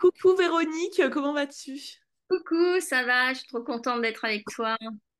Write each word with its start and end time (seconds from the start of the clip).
Coucou 0.00 0.34
Véronique, 0.36 1.02
comment 1.12 1.32
vas-tu? 1.32 1.78
Coucou, 2.30 2.80
ça 2.80 3.04
va? 3.04 3.32
Je 3.32 3.40
suis 3.40 3.48
trop 3.48 3.62
contente 3.62 4.00
d'être 4.00 4.24
avec 4.24 4.44
toi. 4.46 4.76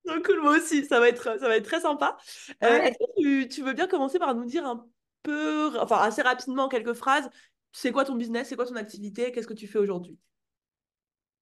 Oh, 0.06 0.20
cool, 0.24 0.40
moi 0.42 0.56
aussi, 0.56 0.84
ça 0.86 1.00
va 1.00 1.08
être, 1.08 1.38
ça 1.38 1.48
va 1.48 1.56
être 1.56 1.64
très 1.64 1.80
sympa. 1.80 2.16
Euh, 2.62 2.78
est-ce 2.78 2.98
que 2.98 3.20
tu, 3.20 3.48
tu 3.48 3.62
veux 3.62 3.72
bien 3.72 3.86
commencer 3.86 4.18
par 4.18 4.34
nous 4.34 4.44
dire 4.44 4.66
un 4.66 4.86
peu, 5.22 5.78
enfin 5.78 5.98
assez 5.98 6.22
rapidement, 6.22 6.64
en 6.64 6.68
quelques 6.68 6.94
phrases, 6.94 7.28
c'est 7.72 7.92
quoi 7.92 8.04
ton 8.04 8.14
business, 8.14 8.48
c'est 8.48 8.56
quoi 8.56 8.66
ton 8.66 8.76
activité, 8.76 9.32
qu'est-ce 9.32 9.46
que 9.46 9.54
tu 9.54 9.66
fais 9.66 9.78
aujourd'hui? 9.78 10.18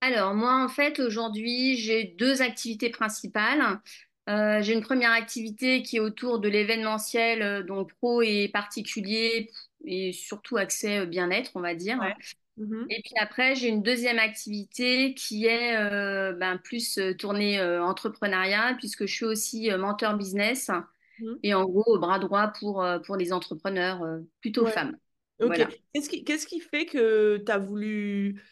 Alors, 0.00 0.34
moi, 0.34 0.64
en 0.64 0.68
fait, 0.68 0.98
aujourd'hui, 0.98 1.77
j'ai 1.77 2.04
deux 2.18 2.43
activités 2.43 2.91
principales. 2.91 3.80
Euh, 4.29 4.62
j'ai 4.62 4.73
une 4.73 4.82
première 4.82 5.12
activité 5.12 5.82
qui 5.82 5.96
est 5.96 6.00
autour 6.00 6.39
de 6.39 6.48
l'événementiel, 6.48 7.43
euh, 7.43 7.62
donc 7.62 7.93
pro 7.95 8.23
et 8.23 8.48
particulier, 8.48 9.50
et 9.84 10.12
surtout 10.12 10.57
accès 10.57 11.07
bien-être, 11.07 11.52
on 11.54 11.61
va 11.61 11.75
dire. 11.75 11.98
Ouais. 11.98 12.14
Mhm, 12.57 12.91
Et 12.91 13.00
puis 13.03 13.14
après, 13.19 13.55
j'ai 13.55 13.69
une 13.69 13.82
deuxième 13.82 14.19
activité 14.19 15.15
qui 15.15 15.47
est 15.47 15.77
euh, 15.77 16.33
ben, 16.34 16.59
plus 16.59 16.98
euh, 16.98 17.15
tournée 17.15 17.59
euh, 17.59 17.83
entrepreneuriat, 17.84 18.75
puisque 18.78 19.06
je 19.06 19.12
suis 19.15 19.25
aussi 19.25 19.70
euh, 19.70 19.78
mentor 19.78 20.16
business, 20.16 20.70
mhm. 21.19 21.42
et 21.42 21.55
en 21.55 21.65
gros, 21.66 21.98
bras 21.98 22.19
droit 22.19 22.48
pour, 22.48 22.84
pour 23.06 23.16
les 23.16 23.33
entrepreneurs, 23.33 24.02
plutôt 24.41 24.66
Ouais. 24.66 24.73
femmes. 24.73 24.98
Ok. 25.41 25.56
Voilà. 25.56 25.73
Qu'est-ce 25.95 26.09
qui, 26.11 26.25
qu'est-ce 26.25 26.47
qui 26.47 26.61
fait 26.61 26.87
que 26.87 27.38
tu 27.45 27.52
as 27.52 27.59
voulu 27.59 28.42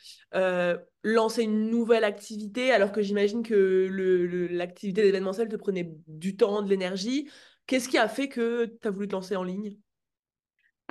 lancer 1.03 1.43
une 1.43 1.71
nouvelle 1.71 2.05
activité 2.05 2.73
alors 2.73 2.93
que 2.93 3.03
j'imagine 3.03 3.43
que 3.43 3.55
le, 3.91 4.27
le- 4.27 4.47
l'activité 4.49 5.03
d'événementiel 5.03 5.49
te 5.49 5.57
prenait 5.57 5.91
du 6.07 6.37
temps, 6.37 6.63
de 6.63 6.69
l'énergie? 6.69 7.31
Qu'est-ce 7.67 7.89
qui 7.89 7.99
a 7.99 8.09
fait 8.09 8.29
que 8.29 8.67
tu 8.81 8.89
as 8.89 8.91
voulu 8.91 9.09
te 9.09 9.13
lancer 9.13 9.37
en 9.37 9.45
ligne? 9.45 9.79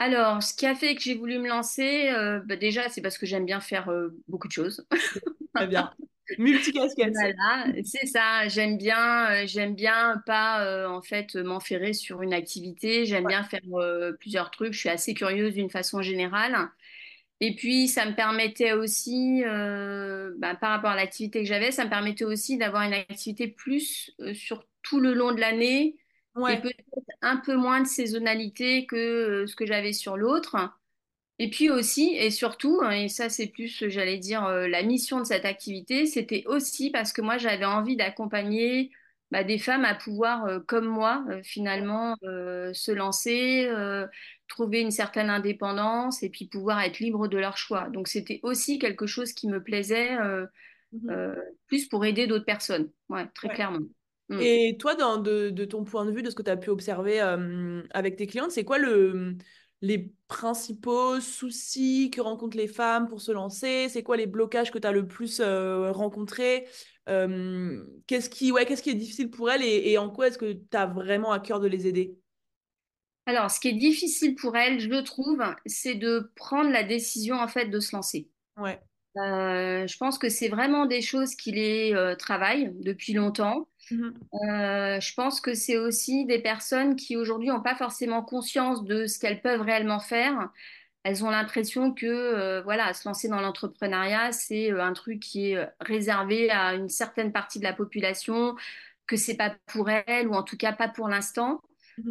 Alors, 0.01 0.41
ce 0.41 0.53
qui 0.53 0.65
a 0.65 0.75
fait 0.75 0.95
que 0.95 1.01
j'ai 1.01 1.15
voulu 1.15 1.39
me 1.39 1.49
lancer, 1.49 2.09
euh, 2.09 2.39
bah, 2.45 2.55
déjà, 2.55 2.87
c'est 2.89 3.01
parce 3.01 3.17
que 3.17 3.25
j'aime 3.25 3.45
bien 3.45 3.59
faire 3.59 3.89
euh, 3.89 4.09
beaucoup 4.29 4.47
de 4.47 4.53
choses. 4.53 4.85
Très 5.55 5.67
bien. 5.67 5.91
Multicasquette. 6.37 7.15
Voilà, 7.15 7.65
c'est 7.85 8.05
ça. 8.07 8.47
J'aime 8.49 8.77
bien, 8.77 9.31
euh, 9.43 9.47
j'aime 9.47 9.73
bien 9.75 10.21
pas 10.25 10.63
euh, 10.65 10.87
en 10.87 11.01
fait 11.01 11.35
m'enferrer 11.35 11.93
sur 11.93 12.21
une 12.21 12.33
activité. 12.33 13.05
J'aime 13.05 13.25
Ouais. 13.25 13.31
bien 13.31 13.43
faire 13.43 13.61
euh, 13.73 14.13
plusieurs 14.13 14.51
trucs. 14.51 14.73
Je 14.73 14.79
suis 14.79 14.89
assez 14.89 15.13
curieuse 15.13 15.55
d'une 15.55 15.69
façon 15.71 16.01
générale. 16.01 16.69
Et 17.41 17.55
puis, 17.55 17.87
ça 17.87 18.05
me 18.05 18.15
permettait 18.15 18.73
aussi, 18.73 19.43
bah, 19.45 20.55
par 20.55 20.71
rapport 20.71 20.91
à 20.91 20.95
l'activité 20.95 21.41
que 21.41 21.47
j'avais, 21.47 21.71
ça 21.71 21.85
me 21.85 21.89
permettait 21.89 22.25
aussi 22.25 22.57
d'avoir 22.57 22.83
une 22.83 22.93
activité 22.93 23.47
plus 23.47 24.11
sur 24.33 24.65
tout 24.83 24.99
le 24.99 25.13
long 25.13 25.33
de 25.33 25.39
l'année 25.41 25.97
et 26.47 26.59
peut-être 26.61 26.85
un 27.21 27.37
peu 27.37 27.55
moins 27.55 27.81
de 27.81 27.87
saisonnalité 27.87 28.85
que 28.85 28.95
euh, 28.95 29.47
ce 29.47 29.55
que 29.55 29.65
j'avais 29.65 29.93
sur 29.93 30.17
l'autre. 30.17 30.55
Et 31.39 31.49
puis 31.49 31.69
aussi, 31.69 32.15
et 32.17 32.31
surtout, 32.31 32.79
hein, 32.83 32.91
et 32.91 33.09
ça 33.09 33.29
c'est 33.29 33.47
plus, 33.47 33.89
j'allais 33.89 34.17
dire, 34.17 34.45
euh, 34.45 34.67
la 34.67 34.83
mission 34.83 35.19
de 35.19 35.25
cette 35.25 35.45
activité, 35.45 36.05
c'était 36.05 36.43
aussi 36.47 36.91
parce 36.91 37.13
que 37.13 37.21
moi 37.21 37.37
j'avais 37.37 37.65
envie 37.65 37.95
d'accompagner 37.97 38.91
bah, 39.31 39.43
des 39.45 39.57
femmes 39.59 39.85
à 39.85 39.95
pouvoir, 39.95 40.45
euh, 40.47 40.59
comme 40.59 40.85
moi, 40.87 41.25
euh, 41.29 41.41
finalement, 41.43 42.15
euh, 42.23 42.73
se 42.73 42.91
lancer, 42.91 43.69
trouver 44.47 44.81
une 44.81 44.91
certaine 44.91 45.29
indépendance 45.29 46.23
et 46.23 46.29
puis 46.29 46.47
pouvoir 46.47 46.81
être 46.81 46.99
libre 46.99 47.27
de 47.27 47.37
leur 47.37 47.57
choix. 47.57 47.89
Donc 47.89 48.07
c'était 48.09 48.39
aussi 48.43 48.79
quelque 48.79 49.05
chose 49.07 49.33
qui 49.33 49.47
me 49.47 49.63
plaisait, 49.63 50.17
euh, 51.09 51.35
plus 51.67 51.87
pour 51.87 52.05
aider 52.05 52.27
d'autres 52.27 52.45
personnes. 52.45 52.91
Ouais, 53.09 53.27
très 53.35 53.49
Ouais. 53.49 53.55
clairement. 53.55 53.79
Mm. 54.29 54.39
Et 54.41 54.77
toi, 54.79 54.95
dans, 54.95 55.17
de, 55.17 55.49
de 55.49 55.65
ton 55.65 55.83
point 55.83 56.05
de 56.05 56.11
vue, 56.11 56.21
de 56.23 56.29
ce 56.29 56.35
que 56.35 56.43
tu 56.43 56.51
as 56.51 56.57
pu 56.57 56.69
observer 56.69 57.21
euh, 57.21 57.81
avec 57.91 58.15
tes 58.15 58.27
clientes, 58.27 58.51
c'est 58.51 58.63
quoi 58.63 58.77
le, 58.77 59.35
les 59.81 60.13
principaux 60.27 61.19
soucis 61.19 62.11
que 62.11 62.21
rencontrent 62.21 62.57
les 62.57 62.67
femmes 62.67 63.07
pour 63.07 63.21
se 63.21 63.31
lancer? 63.31 63.89
C'est 63.89 64.03
quoi 64.03 64.17
les 64.17 64.27
blocages 64.27 64.71
que 64.71 64.79
tu 64.79 64.87
as 64.87 64.91
le 64.91 65.07
plus 65.07 65.39
euh, 65.39 65.91
rencontrés? 65.91 66.67
Euh, 67.09 67.83
qu'est-ce 68.05 68.29
qui, 68.29 68.51
ouais, 68.51 68.65
qu'est-ce 68.65 68.83
qui 68.83 68.91
est 68.91 68.95
difficile 68.95 69.31
pour 69.31 69.49
elles 69.49 69.63
et, 69.63 69.91
et 69.91 69.97
en 69.97 70.09
quoi 70.09 70.27
est-ce 70.27 70.37
que 70.37 70.53
tu 70.53 70.77
as 70.77 70.85
vraiment 70.85 71.31
à 71.31 71.39
cœur 71.39 71.59
de 71.59 71.67
les 71.67 71.87
aider? 71.87 72.19
Alors, 73.25 73.51
ce 73.51 73.59
qui 73.59 73.69
est 73.69 73.73
difficile 73.73 74.35
pour 74.35 74.57
elles, 74.57 74.79
je 74.79 74.89
le 74.89 75.03
trouve, 75.03 75.41
c'est 75.65 75.95
de 75.95 76.31
prendre 76.35 76.71
la 76.71 76.83
décision 76.83 77.35
en 77.35 77.47
fait 77.47 77.67
de 77.67 77.79
se 77.79 77.95
lancer. 77.95 78.29
Ouais. 78.57 78.79
Euh, 79.19 79.87
je 79.87 79.97
pense 79.97 80.17
que 80.17 80.29
c'est 80.29 80.49
vraiment 80.49 80.85
des 80.85 81.01
choses 81.01 81.35
qui 81.35 81.51
les 81.51 81.93
euh, 81.93 82.15
travaillent 82.15 82.71
depuis 82.79 83.13
longtemps. 83.13 83.67
Mhm. 83.91 84.13
Euh, 84.33 84.99
je 84.99 85.13
pense 85.13 85.41
que 85.41 85.53
c'est 85.53 85.77
aussi 85.77 86.25
des 86.25 86.39
personnes 86.39 86.95
qui 86.95 87.17
aujourd'hui 87.17 87.49
n'ont 87.49 87.61
pas 87.61 87.75
forcément 87.75 88.23
conscience 88.23 88.83
de 88.83 89.07
ce 89.07 89.19
qu'elles 89.19 89.41
peuvent 89.41 89.61
réellement 89.61 89.99
faire. 89.99 90.49
Elles 91.03 91.23
ont 91.23 91.29
l'impression 91.29 91.93
que 91.93 92.61
voilà, 92.63 92.93
se 92.93 93.07
lancer 93.07 93.29
dans 93.29 93.39
l'entrepreneuriat, 93.39 94.31
c'est 94.31 94.69
un 94.71 94.93
truc 94.93 95.19
qui 95.21 95.51
est 95.51 95.69
réservé 95.79 96.49
à 96.51 96.73
une 96.73 96.89
certaine 96.89 97.31
partie 97.31 97.57
de 97.57 97.63
la 97.63 97.73
population, 97.73 98.55
que 99.07 99.15
c'est 99.15 99.37
pas 99.37 99.55
pour 99.67 99.89
elles 99.89 100.27
ou 100.27 100.33
en 100.33 100.43
tout 100.43 100.57
cas 100.57 100.73
pas 100.73 100.89
pour 100.89 101.07
l'instant. 101.07 101.61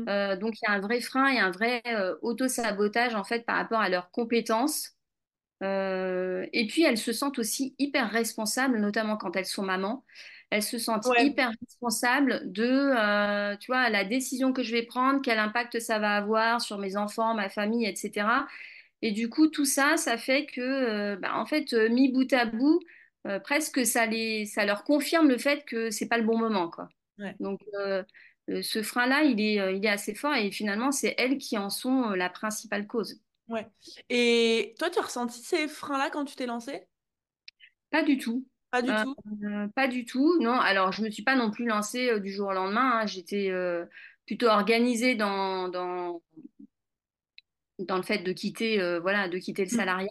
Euh, 0.09 0.37
donc 0.37 0.55
il 0.61 0.69
y 0.69 0.73
a 0.73 0.75
un 0.75 0.81
vrai 0.81 1.01
frein 1.01 1.29
et 1.29 1.39
un 1.39 1.51
vrai 1.51 1.83
auto-sabotage 2.23 3.15
en 3.15 3.25
fait 3.25 3.45
par 3.45 3.57
rapport 3.57 3.81
à 3.81 3.91
leurs 3.91 4.11
compétences. 4.11 4.98
Euh, 5.63 6.47
et 6.53 6.67
puis, 6.67 6.83
elles 6.85 6.99
se 6.99 7.13
sentent 7.13 7.39
aussi 7.39 7.75
hyper 7.79 8.11
responsables, 8.11 8.79
notamment 8.79 9.17
quand 9.17 9.37
elles 9.37 9.47
sont 9.47 9.63
mamans. 9.65 10.05
Elles 10.51 10.63
se 10.63 10.79
sentent 10.79 11.09
Ouais. 11.09 11.27
hyper 11.27 11.51
responsables 11.61 12.51
de, 12.53 12.65
euh, 12.65 13.57
tu 13.57 13.67
vois, 13.71 13.91
la 13.91 14.05
décision 14.05 14.53
que 14.53 14.63
je 14.63 14.73
vais 14.73 14.83
prendre, 14.85 15.21
quel 15.23 15.39
impact 15.39 15.79
ça 15.81 15.99
va 15.99 16.17
avoir 16.17 16.61
sur 16.61 16.79
mes 16.79 16.97
enfants, 16.97 17.35
ma 17.35 17.49
famille, 17.51 17.87
etc. 17.87 18.47
Et 19.03 19.13
du 19.13 19.29
coup, 19.29 19.49
tout 19.49 19.65
ça, 19.67 19.97
ça 19.97 20.17
fait 20.19 20.47
que, 20.47 20.61
euh, 20.61 21.17
bah, 21.17 21.37
en 21.37 21.47
fait, 21.47 21.73
euh, 21.75 21.89
mis 21.89 22.11
bout 22.13 22.33
à 22.33 22.47
bout, 22.47 22.81
presque 23.45 23.85
ça 23.85 24.07
les, 24.07 24.47
ça 24.47 24.65
leur 24.65 24.85
confirme 24.85 25.29
le 25.29 25.37
fait 25.39 25.65
que 25.67 25.91
c'est 25.91 26.09
pas 26.09 26.17
le 26.19 26.25
bon 26.25 26.39
moment, 26.39 26.71
quoi. 26.71 26.89
Ouais. 27.19 27.37
Donc, 27.41 27.61
ce 28.63 28.83
frein-là, 28.83 29.23
il 29.25 29.41
est, 29.41 29.77
il 29.77 29.85
est 29.85 29.89
assez 29.89 30.15
fort 30.15 30.35
et 30.35 30.51
finalement, 30.51 30.93
c'est 30.93 31.15
elles 31.19 31.39
qui 31.39 31.59
en 31.59 31.71
sont 31.71 32.11
la 32.11 32.31
principale 32.31 32.87
cause. 32.87 33.21
Ouais. 33.49 33.67
Et 34.11 34.75
toi, 34.79 34.91
tu 34.91 34.99
as 34.99 35.03
ressenti 35.03 35.43
ces 35.43 35.69
freins-là 35.69 36.11
quand 36.11 36.25
tu 36.25 36.37
t'es 36.37 36.47
lancé? 36.47 36.87
Pas 37.91 38.03
du 38.03 38.19
tout. 38.19 38.47
Pas 38.71 38.83
du 38.83 38.95
Euh, 38.95 38.95
tout? 38.95 39.15
euh, 39.45 39.69
pas 39.75 39.89
du 39.89 40.05
tout. 40.05 40.39
Non, 40.41 40.59
alors 40.61 40.93
je 40.93 41.03
me 41.03 41.11
suis 41.11 41.23
pas 41.23 41.37
non 41.37 41.51
plus 41.51 41.67
lancée 41.67 42.11
euh, 42.11 42.21
du 42.21 42.31
jour 42.33 42.49
au 42.49 42.53
lendemain. 42.53 43.01
hein. 43.03 43.07
J'étais 43.07 43.51
plutôt 44.27 44.47
organisée 44.49 45.15
dans, 45.15 45.69
dans, 45.69 46.23
dans 47.79 47.97
le 47.97 48.03
fait 48.03 48.19
de 48.19 48.33
quitter, 48.33 48.79
voilà, 49.01 49.29
de 49.29 49.39
quitter 49.39 49.65
le 49.65 49.71
Mhm. 49.71 49.71
salariat. 49.71 50.09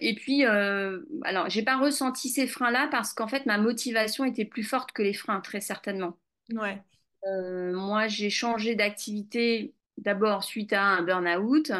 Et 0.00 0.14
puis, 0.16 0.44
alors, 0.44 1.48
j'ai 1.48 1.62
pas 1.62 1.78
ressenti 1.78 2.28
ces 2.28 2.46
freins-là 2.46 2.88
parce 2.90 3.12
qu'en 3.14 3.28
fait, 3.28 3.46
ma 3.46 3.58
motivation 3.58 4.24
était 4.24 4.44
plus 4.44 4.64
forte 4.64 4.92
que 4.92 5.02
les 5.02 5.14
freins, 5.14 5.40
très 5.40 5.60
certainement. 5.60 6.18
Ouais. 6.52 6.82
Moi, 7.24 8.08
j'ai 8.08 8.30
changé 8.30 8.74
d'activité 8.74 9.74
d'abord 9.98 10.44
suite 10.44 10.72
à 10.72 10.82
un 10.82 11.02
burn-out 11.02 11.72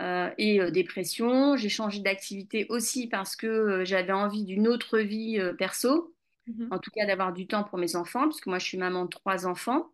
euh, 0.00 0.30
et 0.38 0.60
euh, 0.60 0.70
dépression. 0.70 1.56
J'ai 1.56 1.68
changé 1.68 2.00
d'activité 2.00 2.66
aussi 2.68 3.08
parce 3.08 3.36
que 3.36 3.46
euh, 3.46 3.84
j'avais 3.84 4.12
envie 4.12 4.44
d'une 4.44 4.68
autre 4.68 4.98
vie 4.98 5.40
perso, 5.58 6.14
Mhm. 6.46 6.68
en 6.70 6.78
tout 6.78 6.90
cas 6.90 7.06
d'avoir 7.06 7.32
du 7.32 7.46
temps 7.46 7.64
pour 7.64 7.78
mes 7.78 7.96
enfants, 7.96 8.28
puisque 8.28 8.46
moi, 8.46 8.58
je 8.58 8.66
suis 8.66 8.78
maman 8.78 9.04
de 9.04 9.10
trois 9.10 9.46
enfants, 9.46 9.90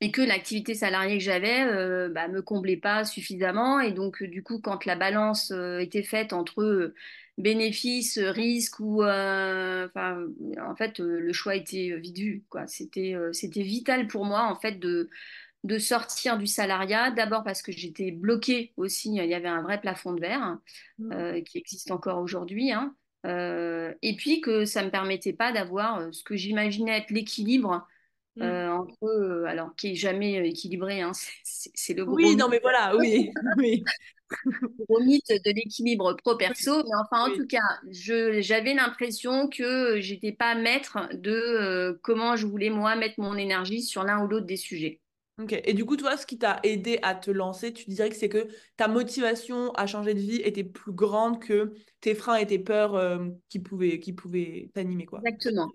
et 0.00 0.10
que 0.10 0.20
l'activité 0.22 0.74
salariée 0.74 1.18
que 1.18 1.24
j'avais 1.24 1.62
euh, 1.64 2.08
bah, 2.08 2.28
me 2.28 2.42
comblait 2.42 2.76
pas 2.76 3.04
suffisamment. 3.04 3.80
Et 3.80 3.92
donc, 3.92 4.22
du 4.22 4.42
coup, 4.42 4.60
quand 4.60 4.84
la 4.84 4.96
balance 4.96 5.52
était 5.80 6.02
faite 6.02 6.32
entre 6.32 6.92
bénéfices, 7.38 8.18
risques 8.18 8.80
ou, 8.80 9.02
euh, 9.02 9.86
enfin, 9.86 10.26
en 10.60 10.76
fait, 10.76 11.00
euh, 11.00 11.20
le 11.20 11.32
choix 11.32 11.54
était 11.56 11.96
vite 11.98 12.18
vu, 12.18 12.44
quoi. 12.50 12.66
C'était, 12.66 13.14
euh, 13.14 13.32
c'était 13.32 13.62
vital 13.62 14.06
pour 14.06 14.24
moi, 14.24 14.44
en 14.44 14.56
fait, 14.56 14.78
de 14.78 15.08
de 15.64 15.78
sortir 15.78 16.38
du 16.38 16.46
salariat, 16.46 17.10
d'abord 17.10 17.44
parce 17.44 17.62
que 17.62 17.72
j'étais 17.72 18.10
bloquée 18.12 18.72
aussi, 18.76 19.10
il 19.14 19.24
y 19.24 19.34
avait 19.34 19.48
un 19.48 19.62
vrai 19.62 19.80
plafond 19.80 20.12
de 20.12 20.20
verre 20.20 20.58
Mhm. 20.98 21.12
euh, 21.12 21.40
qui 21.42 21.58
existe 21.58 21.90
encore 21.90 22.18
aujourd'hui, 22.20 22.72
hein. 22.72 22.96
Euh, 23.24 23.94
et 24.02 24.16
puis 24.16 24.40
que 24.40 24.64
ça 24.64 24.80
ne 24.80 24.86
me 24.86 24.90
permettait 24.90 25.32
pas 25.32 25.52
d'avoir 25.52 25.98
euh, 26.00 26.12
ce 26.12 26.24
que 26.24 26.34
j'imaginais 26.36 26.98
être 26.98 27.10
l'équilibre 27.12 27.86
euh, 28.42 28.68
entre, 28.70 29.44
alors 29.48 29.74
qui 29.76 29.92
est 29.92 29.94
jamais 29.96 30.48
équilibré, 30.48 31.02
hein, 31.02 31.12
c'est 31.44 31.94
le 31.94 32.04
gros 32.06 32.16
Oui, 32.16 32.36
non, 32.36 32.48
mythe, 32.48 32.48
mais 32.48 32.58
voilà, 32.60 32.96
oui, 32.96 33.30
oui. 33.56 33.92
le 34.78 34.84
gros 34.86 35.00
mythe 35.00 35.28
de 35.28 35.50
l'équilibre 35.52 36.14
Oui, 36.46 36.54
pro-perso, 36.54 36.82
mais 36.84 36.90
enfin 37.02 37.26
en 37.26 37.30
oui. 37.30 37.36
tout 37.36 37.46
cas, 37.46 37.60
j'avais 37.90 38.74
l'impression 38.74 39.48
que 39.48 40.00
j'étais 40.00 40.32
pas 40.32 40.54
maître 40.54 40.98
de 41.14 41.98
comment 42.02 42.36
je 42.36 42.46
voulais 42.46 42.70
moi 42.70 42.96
mettre 42.96 43.20
mon 43.20 43.36
énergie 43.36 43.82
sur 43.82 44.04
l'un 44.04 44.24
ou 44.24 44.28
l'autre 44.28 44.46
des 44.46 44.56
sujets. 44.56 45.00
Ok. 45.38 45.52
Et 45.64 45.72
du 45.74 45.84
coup, 45.86 45.96
toi, 45.96 46.16
ce 46.16 46.26
qui 46.26 46.38
t'a 46.38 46.60
aidé 46.62 46.98
à 47.02 47.14
te 47.14 47.30
lancer, 47.30 47.72
tu 47.72 47.88
dirais 47.88 48.10
que 48.10 48.16
c'est 48.16 48.28
que 48.28 48.48
ta 48.76 48.86
motivation 48.86 49.72
à 49.72 49.86
changer 49.86 50.14
de 50.14 50.20
vie 50.20 50.36
était 50.42 50.62
plus 50.64 50.92
grande 50.92 51.42
que 51.42 51.72
tes 52.00 52.14
freins 52.14 52.36
et 52.36 52.46
tes 52.46 52.58
peurs 52.58 52.94
euh, 52.94 53.28
qui 53.48 53.58
pouvaient, 53.58 53.98
qui 53.98 54.12
pouvaient 54.12 54.70
t'animer, 54.74 55.06
quoi. 55.06 55.20
Exactement. 55.24 55.68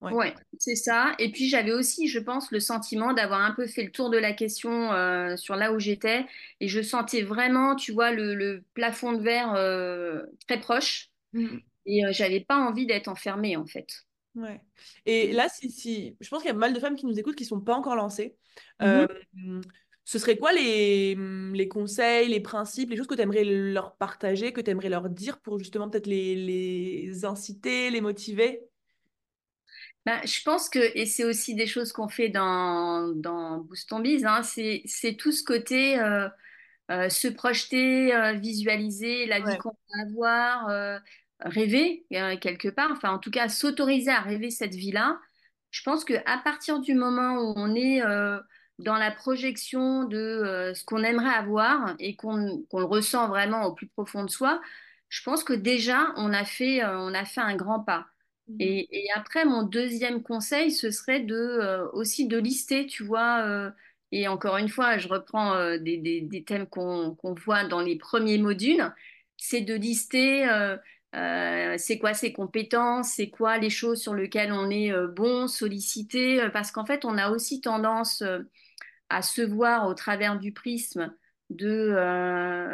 Ouais. 0.00 0.12
Ouais, 0.12 0.34
c'est 0.58 0.76
ça. 0.76 1.14
Et 1.18 1.30
puis 1.32 1.48
j'avais 1.48 1.72
aussi, 1.72 2.08
je 2.08 2.18
pense, 2.18 2.50
le 2.52 2.60
sentiment 2.60 3.12
d'avoir 3.14 3.40
un 3.42 3.52
peu 3.54 3.66
fait 3.66 3.84
le 3.84 3.92
tour 3.92 4.10
de 4.10 4.18
la 4.18 4.32
question 4.32 4.92
euh, 4.92 5.36
sur 5.36 5.56
là 5.56 5.72
où 5.72 5.78
j'étais. 5.78 6.26
Et 6.60 6.68
je 6.68 6.82
sentais 6.82 7.22
vraiment, 7.22 7.76
tu 7.76 7.92
vois, 7.92 8.12
le, 8.12 8.34
le 8.34 8.64
plafond 8.74 9.12
de 9.12 9.22
verre 9.22 9.54
euh, 9.54 10.22
très 10.48 10.60
proche. 10.60 11.10
Mhm. 11.32 11.62
Et 11.86 12.02
j'avais 12.12 12.40
pas 12.40 12.58
envie 12.58 12.86
d'être 12.86 13.08
enfermée, 13.08 13.56
en 13.56 13.66
fait. 13.66 13.86
Ouais. 14.34 14.62
Et 15.04 15.32
là, 15.32 15.48
si, 15.48 15.70
si, 15.70 16.16
je 16.20 16.28
pense 16.28 16.40
qu'il 16.40 16.48
y 16.48 16.50
a 16.50 16.54
pas 16.54 16.60
mal 16.60 16.72
de 16.72 16.80
femmes 16.80 16.96
qui 16.96 17.06
nous 17.06 17.18
écoutent 17.18 17.36
qui 17.36 17.44
sont 17.44 17.60
pas 17.60 17.74
encore 17.74 17.96
lancées. 17.96 18.36
Euh, 18.80 19.06
Mhm. 19.34 19.62
ce 20.04 20.18
serait 20.18 20.36
quoi 20.38 20.52
les, 20.52 21.14
les 21.16 21.68
conseils, 21.68 22.28
les 22.28 22.40
principes, 22.40 22.90
les 22.90 22.96
choses 22.96 23.06
que 23.06 23.14
tu 23.14 23.20
aimerais 23.22 23.44
leur 23.44 23.96
partager, 23.96 24.52
que 24.52 24.60
tu 24.60 24.70
aimerais 24.70 24.88
leur 24.88 25.08
dire 25.10 25.40
pour 25.40 25.58
justement 25.58 25.88
peut-être 25.90 26.06
les, 26.06 26.34
les 26.36 27.24
inciter, 27.24 27.90
les 27.90 28.00
motiver? 28.00 28.62
Ben, 30.04 30.20
je 30.26 30.42
pense 30.42 30.68
que, 30.68 30.78
et 30.98 31.06
c'est 31.06 31.24
aussi 31.24 31.54
des 31.54 31.66
choses 31.66 31.92
qu'on 31.92 32.08
fait 32.08 32.28
dans, 32.28 33.08
dans 33.14 33.58
Boost 33.58 33.88
Ton 33.88 34.00
Biz, 34.00 34.24
hein, 34.26 34.42
c'est, 34.42 34.82
c'est 34.86 35.14
tout 35.16 35.30
ce 35.32 35.44
côté 35.44 35.98
euh, 36.00 36.28
euh, 36.90 37.08
se 37.08 37.28
projeter, 37.28 38.14
euh, 38.14 38.32
visualiser 38.34 39.26
la 39.26 39.40
vie 39.40 39.56
qu'on 39.58 39.70
va 39.70 40.02
avoir, 40.02 41.00
rêver 41.44 42.06
euh, 42.14 42.36
quelque 42.38 42.68
part, 42.68 42.90
enfin 42.92 43.10
en 43.12 43.18
tout 43.18 43.30
cas 43.30 43.48
s'autoriser 43.48 44.10
à 44.10 44.20
rêver 44.20 44.50
cette 44.50 44.74
vie-là. 44.74 45.20
Je 45.70 45.82
pense 45.82 46.04
que 46.04 46.14
à 46.26 46.38
partir 46.38 46.80
du 46.80 46.94
moment 46.94 47.34
où 47.38 47.54
on 47.56 47.74
est 47.74 48.02
euh, 48.02 48.38
dans 48.78 48.96
la 48.96 49.10
projection 49.10 50.04
de 50.04 50.18
euh, 50.18 50.74
ce 50.74 50.84
qu'on 50.84 51.02
aimerait 51.04 51.34
avoir 51.34 51.94
et 51.98 52.16
qu'on 52.16 52.36
le 52.72 52.84
ressent 52.84 53.28
vraiment 53.28 53.64
au 53.66 53.74
plus 53.74 53.88
profond 53.88 54.24
de 54.24 54.30
soi, 54.30 54.60
je 55.08 55.22
pense 55.22 55.44
que 55.44 55.52
déjà 55.52 56.12
on 56.16 56.32
a 56.32 56.44
fait, 56.44 56.84
on 56.84 57.14
a 57.14 57.24
fait 57.24 57.40
un 57.40 57.56
grand 57.56 57.80
pas. 57.80 58.06
Mhm. 58.48 58.56
Et, 58.58 59.04
et 59.06 59.06
après, 59.16 59.44
mon 59.44 59.62
deuxième 59.64 60.22
conseil, 60.22 60.70
ce 60.72 60.90
serait 60.90 61.20
de 61.20 61.88
aussi 61.94 62.28
de 62.28 62.38
lister, 62.38 62.86
tu 62.86 63.02
vois. 63.04 63.72
et 64.12 64.28
encore 64.28 64.56
une 64.58 64.68
fois, 64.68 64.98
je 64.98 65.08
reprends 65.08 65.54
euh, 65.54 65.78
des, 65.78 65.96
des- 65.98 66.20
des 66.20 66.44
thèmes 66.44 66.66
qu'on 66.66 67.14
qu'on 67.16 67.34
voit 67.34 67.64
dans 67.64 67.80
les 67.80 67.96
premiers 67.96 68.38
modules. 68.38 68.92
C'est 69.38 69.62
de 69.62 69.74
lister 69.74 70.48
euh, 70.48 70.76
euh, 71.14 71.74
c'est 71.78 71.98
quoi 71.98 72.14
ses 72.14 72.32
compétences, 72.32 73.12
c'est 73.16 73.28
quoi 73.28 73.58
les 73.58 73.68
choses 73.70 74.00
sur 74.00 74.14
lesquelles 74.14 74.52
on 74.52 74.70
est 74.70 74.92
euh, 74.92 75.08
bon, 75.08 75.46
sollicité? 75.46 76.40
euh, 76.42 76.48
parce 76.48 76.70
qu'en 76.72 76.86
fait, 76.86 77.04
on 77.04 77.18
a 77.18 77.30
aussi 77.30 77.60
tendance 77.60 78.22
à 79.10 79.22
se 79.22 79.42
voir 79.42 79.86
au 79.88 79.94
travers 79.94 80.38
du 80.38 80.52
prisme 80.52 81.14
de 81.50 81.94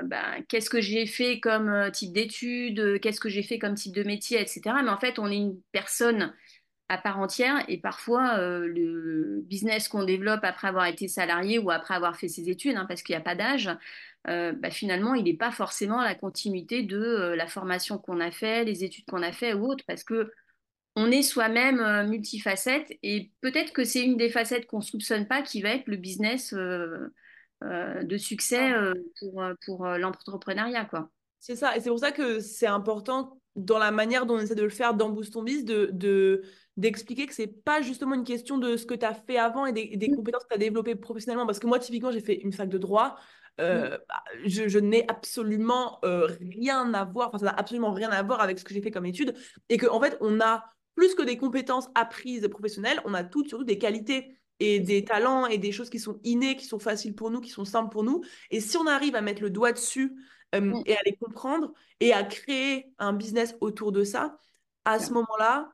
ben, 0.05 0.45
qu'est-ce 0.49 0.71
que 0.71 0.81
j'ai 0.81 1.07
fait 1.07 1.41
comme 1.41 1.91
type 1.93 2.13
d'études, 2.13 3.01
qu'est-ce 3.01 3.21
que 3.21 3.29
j'ai 3.29 3.43
fait 3.43 3.59
comme 3.59 3.75
type 3.75 3.95
de 3.95 4.05
métier, 4.05 4.41
etc. 4.41 4.77
Mais 4.85 4.91
en 4.91 4.99
fait, 4.99 5.19
on 5.19 5.29
est 5.31 5.37
une 5.37 5.61
personne 5.73 6.33
à 6.89 6.97
part 6.97 7.19
entière 7.19 7.65
et 7.69 7.79
parfois 7.79 8.39
le 8.39 9.43
business 9.47 9.89
qu'on 9.89 10.05
développe 10.05 10.45
après 10.45 10.69
avoir 10.69 10.87
été 10.87 11.09
salarié 11.09 11.59
ou 11.59 11.71
après 11.73 11.95
avoir 11.95 12.17
fait 12.17 12.29
ses 12.29 12.49
études, 12.51 12.77
hein, 12.77 12.87
parce 12.87 13.03
qu'il 13.03 13.15
n'y 13.15 13.21
a 13.21 13.25
pas 13.25 13.35
d'âge, 13.35 13.69
euh, 14.29 14.53
bah, 14.53 14.71
finalement, 14.71 15.15
il 15.15 15.25
n'est 15.25 15.37
pas 15.37 15.51
forcément 15.53 16.03
la 16.03 16.15
continuité 16.15 16.83
de 16.83 16.99
euh, 16.99 17.37
la 17.37 17.47
formation 17.47 17.99
qu'on 17.99 18.21
a 18.21 18.31
fait, 18.31 18.65
les 18.65 18.85
études 18.85 19.07
qu'on 19.07 19.23
a 19.23 19.33
fait 19.33 19.55
ou 19.55 19.67
autre, 19.67 19.85
parce 19.87 20.05
que 20.05 20.31
on 20.97 21.11
est 21.11 21.23
soi-même 21.23 21.81
euh, 21.81 22.07
multifacette 22.07 22.93
et 23.03 23.31
peut-être 23.41 23.73
que 23.73 23.85
c'est 23.85 24.05
une 24.05 24.17
des 24.17 24.31
facettes 24.31 24.67
qu'on 24.67 24.81
soupçonne 24.81 25.29
pas 25.29 25.43
qui 25.43 25.63
va 25.63 25.71
être 25.71 25.87
le 25.87 25.97
business 25.97 26.53
euh, 26.53 27.09
de 27.63 28.17
succès 28.17 28.73
euh, 28.73 28.93
pour, 29.21 29.43
pour 29.65 29.87
l'entrepreneuriat, 29.87 30.85
quoi. 30.87 31.11
C'est 31.41 31.55
ça, 31.55 31.77
et 31.77 31.81
c'est 31.81 31.89
pour 31.89 32.01
ça 32.01 32.11
que 32.11 32.41
c'est 32.41 32.67
important 32.67 33.41
dans 33.55 33.79
la 33.79 33.91
manière 33.91 34.27
dont 34.27 34.35
on 34.35 34.41
essaie 34.41 34.55
de 34.55 34.63
le 34.63 34.71
faire 34.71 34.95
dans 34.95 35.11
Boost 35.11 35.33
Ton 35.33 35.43
Biz, 35.43 35.65
de, 35.65 35.91
de, 35.93 36.43
d'expliquer 36.77 37.27
que 37.27 37.35
c'est 37.35 37.47
pas 37.47 37.81
justement 37.81 38.15
une 38.15 38.25
question 38.25 38.59
de 38.59 38.77
ce 38.77 38.87
que 38.87 38.95
tu 38.95 39.05
as 39.05 39.15
fait 39.15 39.39
avant 39.39 39.67
et 39.67 39.73
des, 39.73 39.97
des 39.97 40.09
Mm, 40.09 40.17
compétences 40.17 40.45
que 40.45 40.49
tu 40.49 40.55
as 40.55 40.59
développées 40.59 40.95
professionnellement. 40.95 41.47
Parce 41.47 41.59
que 41.59 41.67
moi, 41.67 41.79
typiquement, 41.79 42.11
j'ai 42.11 42.21
fait 42.21 42.37
une 42.37 42.53
fac 42.53 42.69
de 42.69 42.79
droit. 42.79 43.17
Mm, 43.67 43.85
Euh, 43.85 43.99
bah, 44.09 44.25
je, 44.45 44.69
je 44.69 44.79
n'ai 44.79 45.09
absolument 45.09 45.99
euh, 46.05 46.29
rien 46.41 46.93
à 46.95 47.05
voir, 47.05 47.29
enfin, 47.29 47.39
ça 47.39 47.47
n'a 47.47 47.55
absolument 47.55 47.93
rien 47.93 48.11
à 48.11 48.23
voir 48.23 48.41
avec 48.41 48.59
ce 48.59 48.65
que 48.65 48.75
j'ai 48.75 48.83
fait 48.83 48.91
comme 48.91 49.07
étude. 49.07 49.35
Et 49.69 49.79
qu'en 49.79 49.97
en 49.97 50.01
fait, 50.01 50.17
on 50.21 50.41
a 50.41 50.65
plus 50.95 51.15
que 51.15 51.23
des 51.23 51.37
compétences 51.39 51.89
apprises 51.95 52.47
professionnelles, 52.49 53.01
on 53.05 53.15
a 53.15 53.25
toutes, 53.25 53.49
surtout 53.49 53.65
des 53.65 53.79
qualités 53.79 54.37
et 54.61 54.81
des 54.81 55.05
talents 55.05 55.47
et 55.47 55.59
des 55.59 55.73
choses 55.73 55.91
qui 55.91 56.01
sont 56.01 56.21
innées, 56.25 56.57
qui 56.57 56.65
sont 56.67 56.79
faciles 56.81 57.15
pour 57.15 57.31
nous, 57.31 57.41
qui 57.41 57.51
sont 57.51 57.65
simples 57.65 57.91
pour 57.91 58.03
nous. 58.05 58.23
Et 58.51 58.61
si 58.61 58.77
on 58.77 58.87
arrive 58.87 59.15
à 59.15 59.21
mettre 59.21 59.43
le 59.43 59.51
doigt 59.51 59.73
dessus, 59.73 60.17
euh, 60.55 60.61
mm, 60.61 60.83
et 60.87 60.97
à 60.97 61.01
les 61.05 61.17
comprendre 61.17 61.73
et 62.01 62.13
à 62.13 62.25
créer 62.25 62.93
un 62.99 63.13
business 63.13 63.57
autour 63.61 63.93
de 63.93 64.03
ça, 64.05 64.39
à 64.85 64.99
ce 64.99 65.13
moment-là, 65.13 65.73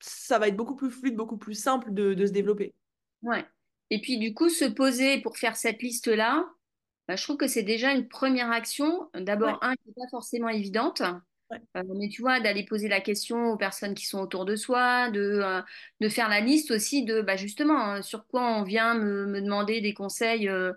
ça 0.00 0.38
va 0.38 0.48
être 0.48 0.56
beaucoup 0.56 0.76
plus 0.76 0.90
fluide, 0.90 1.16
beaucoup 1.16 1.38
plus 1.38 1.54
simple 1.54 1.92
de, 1.92 2.14
de 2.14 2.26
se 2.26 2.32
développer. 2.32 2.74
Ouais. 3.22 3.46
Et 3.90 4.00
puis 4.00 4.18
du 4.18 4.34
coup, 4.34 4.48
se 4.48 4.64
poser 4.64 5.20
pour 5.22 5.38
faire 5.38 5.56
cette 5.56 5.82
liste-là, 5.82 6.46
bah, 7.08 7.16
je 7.16 7.22
trouve 7.24 7.36
que 7.38 7.48
c'est 7.48 7.62
déjà 7.64 7.92
une 7.92 8.08
première 8.08 8.50
action. 8.52 9.10
Ouais, 9.42 9.54
D'abord, 9.54 9.58
un, 9.62 9.74
qui 9.76 9.88
n'est 9.88 9.94
pas 9.94 10.08
forcément 10.10 10.48
évidente. 10.48 11.02
ouais. 11.50 11.58
Euh, 11.76 11.82
mais 11.98 12.08
tu 12.08 12.22
vois, 12.22 12.40
d'aller 12.40 12.64
poser 12.64 12.88
la 12.88 13.00
question 13.00 13.46
aux 13.52 13.56
personnes 13.56 13.94
qui 13.94 14.06
sont 14.06 14.20
autour 14.20 14.44
de 14.44 14.56
soi, 14.56 15.10
de, 15.10 15.20
euh, 15.42 15.62
de 16.00 16.08
faire 16.08 16.28
la 16.28 16.40
liste 16.40 16.70
aussi 16.70 17.04
de 17.04 17.20
bah, 17.22 17.36
justement 17.36 17.94
euh, 17.96 18.02
sur 18.02 18.26
quoi 18.26 18.42
on 18.58 18.62
vient 18.64 18.94
me, 18.94 19.26
me 19.26 19.40
demander 19.42 19.80
des 19.80 19.94
conseils 19.94 20.48
euh, 20.48 20.72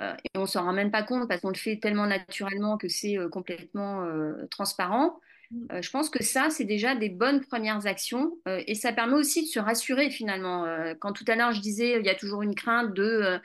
et 0.00 0.38
on 0.38 0.46
s'en 0.46 0.64
rend 0.64 0.72
même 0.72 0.90
pas 0.90 1.02
compte 1.04 1.28
parce 1.28 1.40
qu'on 1.40 1.50
le 1.50 1.54
fait 1.54 1.78
tellement 1.78 2.06
naturellement 2.06 2.78
que 2.78 2.88
c'est 2.88 3.16
complètement 3.30 4.04
transparent. 4.50 5.20
Mm, 5.50 5.68
Euh, 5.72 5.82
je 5.82 5.90
pense 5.90 6.10
que 6.10 6.22
ça, 6.24 6.48
c'est 6.50 6.64
déjà 6.64 6.94
des 6.96 7.10
bonnes 7.10 7.40
premières 7.44 7.86
actions 7.86 8.38
euh, 8.48 8.62
et 8.66 8.74
ça 8.74 8.92
permet 8.92 9.14
aussi 9.14 9.42
de 9.42 9.48
se 9.48 9.58
rassurer 9.60 10.10
finalement. 10.10 10.64
Euh, 10.64 10.94
quand 10.98 11.12
tout 11.12 11.24
à 11.28 11.36
l'heure 11.36 11.52
je 11.52 11.60
disais 11.60 11.98
il 12.00 12.06
y 12.06 12.10
a 12.10 12.14
toujours 12.14 12.42
une 12.42 12.54
crainte 12.54 12.94
de 12.94 13.38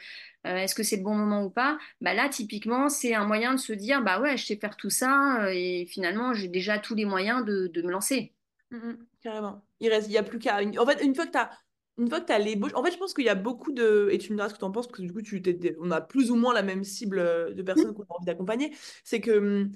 euh, 0.46 0.58
est-ce 0.58 0.76
que 0.76 0.84
c'est 0.84 0.98
le 0.98 1.04
bon 1.04 1.16
moment 1.16 1.44
ou 1.44 1.50
pas, 1.50 1.78
bah 2.02 2.14
là 2.14 2.30
typiquement 2.30 2.90
c'est 2.90 3.14
un 3.16 3.26
moyen 3.26 3.54
de 3.54 3.60
se 3.60 3.74
dire 3.74 4.02
bah 4.04 4.20
ouais 4.22 4.38
je 4.38 4.46
sais 4.46 4.58
faire 4.58 4.76
tout 4.78 4.90
ça 4.90 5.44
euh, 5.46 5.52
et 5.54 5.86
finalement 5.86 6.34
j'ai 6.34 6.48
déjà 6.48 6.80
tous 6.80 6.96
les 6.96 7.06
moyens 7.06 7.46
de, 7.46 7.68
de 7.68 7.82
me 7.82 7.92
lancer. 7.92 8.34
mm, 8.72 8.78
mm, 8.78 9.08
carrément. 9.22 9.66
Il 9.80 9.90
reste, 9.90 10.08
il 10.08 10.14
y 10.14 10.18
a 10.18 10.24
plus 10.24 10.40
qu'à. 10.40 10.60
En 10.80 10.86
fait, 10.86 11.04
une 11.04 11.16
fois 11.16 11.26
que 11.26 11.32
tu 11.32 11.38
as. 11.38 11.52
Une 12.00 12.10
fois 12.10 12.22
que 12.22 12.26
tu 12.26 12.32
as 12.32 12.40
les 12.40 12.60
En 12.74 12.84
fait, 12.84 12.92
je 12.92 12.98
pense 12.98 13.14
qu'il 13.14 13.26
y 13.26 13.30
a 13.30 13.36
beaucoup 13.36 13.72
de. 13.72 14.10
Et 14.12 14.18
tu 14.18 14.32
me 14.32 14.38
diras 14.38 14.50
ce 14.50 14.56
que 14.56 14.60
tu 14.60 14.66
en 14.66 14.72
penses, 14.72 14.88
parce 14.88 14.98
que 14.98 15.04
du 15.04 15.14
coup, 15.14 15.22
tu 15.22 15.42
on 15.80 15.92
a 15.92 16.02
plus 16.02 16.32
ou 16.32 16.36
moins 16.36 16.54
la 16.54 16.64
même 16.64 16.84
cible 16.84 17.20
euh, 17.20 17.54
de 17.54 17.62
personnes 17.62 17.94
qu'on 17.94 18.04
a 18.04 18.06
envie 18.10 18.26
d'accompagner. 18.26 18.76
C'est 19.04 19.22
que, 19.22 19.70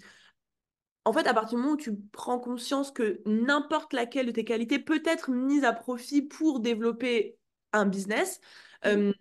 en 1.05 1.13
fait, 1.13 1.25
à 1.27 1.33
partir 1.33 1.57
du 1.57 1.61
moment 1.63 1.73
où 1.75 1.77
tu 1.77 1.95
prends 2.11 2.39
conscience 2.39 2.91
que 2.91 3.21
n'importe 3.25 3.93
laquelle 3.93 4.25
de 4.25 4.31
tes 4.31 4.43
qualités 4.43 4.79
peut 4.79 5.01
être 5.05 5.31
mise 5.31 5.63
à 5.63 5.71
profit 5.73 6.21
pour 6.21 6.59
développer 6.59 7.37
un 7.71 7.85
business, 7.85 8.41
euh, 8.85 9.13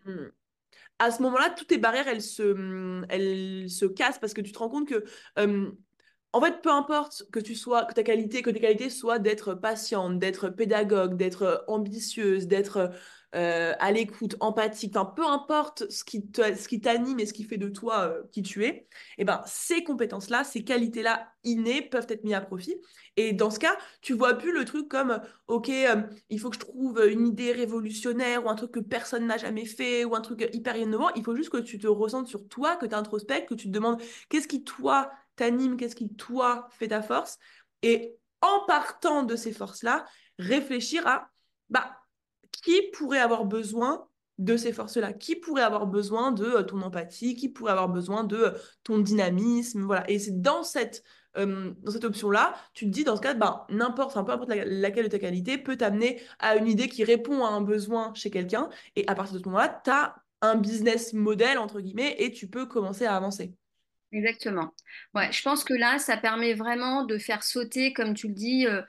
à 0.98 1.10
ce 1.10 1.22
moment-là, 1.22 1.50
toutes 1.50 1.69
tes 1.69 1.78
barrières, 1.78 2.08
elles 2.08 2.22
se, 2.22 3.04
elles 3.08 3.70
se 3.70 3.84
cassent 3.87 4.19
parce 4.19 4.34
que 4.34 4.40
tu 4.40 4.52
te 4.52 4.58
rends 4.58 4.69
compte 4.69 4.88
que, 4.88 5.04
euh, 5.38 5.70
en 6.32 6.40
fait, 6.40 6.60
peu 6.62 6.70
importe 6.70 7.25
que 7.32 7.40
tu 7.40 7.54
sois, 7.54 7.84
que 7.84 7.94
ta 7.94 8.02
qualité, 8.02 8.43
que 8.43 8.50
tes 8.50 8.60
qualités 8.60 8.90
soient 8.90 9.18
d'être 9.18 9.54
patiente, 9.54 10.18
d'être 10.18 10.49
pédagogue, 10.49 11.16
d'être 11.16 11.64
ambitieuse, 11.68 12.47
d'être 12.47 12.92
euh, 13.37 13.75
à 13.81 13.93
l'écoute, 13.93 14.35
empathique, 14.40 14.95
peu 15.14 15.26
importe 15.26 15.90
ce 15.90 16.05
qui 16.05 16.25
ce 16.35 16.69
qui 16.69 16.81
t'anime 16.81 17.21
et 17.21 17.26
ce 17.26 17.35
qui 17.35 17.45
fait 17.45 17.59
de 17.59 17.69
toi 17.69 18.00
euh, 18.09 18.23
qui 18.33 18.43
tu 18.43 18.64
es, 18.64 18.88
et 19.19 19.25
ben, 19.25 19.43
ces 19.45 19.85
compétences-là, 19.85 20.43
ces 20.43 20.64
qualités-là 20.64 21.28
innées 21.45 21.83
peuvent 21.83 22.07
être 22.09 22.25
mises 22.25 22.35
à 22.35 22.40
profit. 22.40 22.76
Et 23.16 23.35
dans 23.35 23.50
ce 23.50 23.59
cas, 23.59 23.76
tu 24.00 24.14
vois 24.14 24.35
plus 24.35 24.52
le 24.52 24.64
truc 24.64 24.88
comme, 24.88 25.21
OK, 25.49 25.69
euh, 25.69 26.02
il 26.31 26.40
faut 26.40 26.49
que 26.49 26.57
je 26.57 26.61
trouve 26.61 26.99
une 27.07 27.26
idée 27.26 27.52
révolutionnaire 27.52 28.47
ou 28.47 28.49
un 28.49 28.55
truc 28.55 28.73
que 28.73 28.81
personne 28.81 29.26
n'a 29.26 29.37
jamais 29.37 29.66
fait 29.66 30.05
ou 30.05 30.14
un 30.14 30.23
truc 30.23 30.49
hyper 30.55 30.76
innovant. 30.76 31.11
Il 31.14 31.23
faut 31.23 31.37
juste 31.37 31.50
que 31.50 31.59
tu 31.59 31.78
te 31.78 31.87
ressentes 31.87 32.28
sur 32.28 32.49
toi, 32.49 32.76
que 32.76 32.87
tu 32.87 32.95
introspectes, 32.95 33.49
que 33.50 33.55
tu 33.55 33.66
te 33.66 33.73
demandes 33.73 34.00
qu'est-ce 34.31 34.49
qui, 34.49 34.64
toi, 34.64 35.11
t'anime, 35.37 35.76
qu'est-ce 35.76 35.97
qui, 35.97 36.09
toi, 36.14 36.69
fait 36.73 36.88
ta 36.88 37.02
force. 37.02 37.38
Et 37.83 38.16
en 38.40 38.64
partant 38.66 39.25
de 39.25 39.37
ces 39.37 39.52
forces-là, 39.52 40.07
réfléchir 40.38 41.07
à 41.07 41.31
bah, 41.69 41.99
qui 42.62 42.90
pourrait 42.92 43.18
avoir 43.18 43.44
besoin 43.44 44.06
de 44.38 44.56
ces 44.56 44.72
forces-là? 44.72 45.12
Qui 45.12 45.36
pourrait 45.36 45.62
avoir 45.62 45.86
besoin 45.86 46.32
de 46.32 46.44
euh, 46.44 46.62
ton 46.62 46.82
empathie? 46.82 47.36
Qui 47.36 47.48
pourrait 47.48 47.72
avoir 47.72 47.88
besoin 47.88 48.25
de 48.25 48.36
euh, 48.36 48.50
ton 48.84 48.98
dynamisme? 48.98 49.82
Voilà. 49.82 50.08
Et 50.10 50.18
c'est 50.18 50.40
dans 50.40 50.62
cette, 50.62 51.02
cette 51.34 52.04
option-là, 52.04 52.54
tu 52.72 52.86
te 52.86 52.90
dis, 52.90 53.04
dans 53.04 53.16
ce 53.16 53.20
cas, 53.20 53.34
ben, 53.34 53.64
n'importe, 53.68 54.14
peu 54.25 54.54
laquelle 54.64 55.04
de 55.04 55.10
tes 55.10 55.18
qualités, 55.18 55.58
peut 55.58 55.76
t'amener 55.76 56.22
à 56.38 56.56
une 56.56 56.66
idée 56.66 56.88
qui 56.88 57.04
répond 57.04 57.44
à 57.44 57.50
un 57.50 57.60
besoin 57.60 58.14
chez 58.14 58.30
quelqu'un. 58.30 58.70
Et 58.94 59.06
à 59.06 59.14
partir 59.14 59.34
de 59.34 59.40
ce 59.40 59.44
moment-là, 59.44 59.80
tu 59.84 59.90
as 59.90 60.16
un 60.42 60.56
business 60.56 61.12
model, 61.12 61.58
entre 61.58 61.80
guillemets, 61.80 62.16
et 62.18 62.30
tu 62.30 62.48
peux 62.48 62.66
commencer 62.66 63.04
à 63.04 63.16
avancer. 63.16 63.54
Exactement. 64.12 64.72
Ouais, 65.14 65.30
je 65.32 65.42
pense 65.42 65.64
que 65.64 65.75
là, 65.75 65.98
ça 65.98 66.16
permet 66.16 66.54
vraiment 66.54 67.04
de 67.04 67.18
faire 67.18 67.42
sauter, 67.42 67.92
comme 67.92 68.14
tu 68.14 68.28
le 68.28 68.34
dis, 68.34 68.66
euh, 68.66 68.80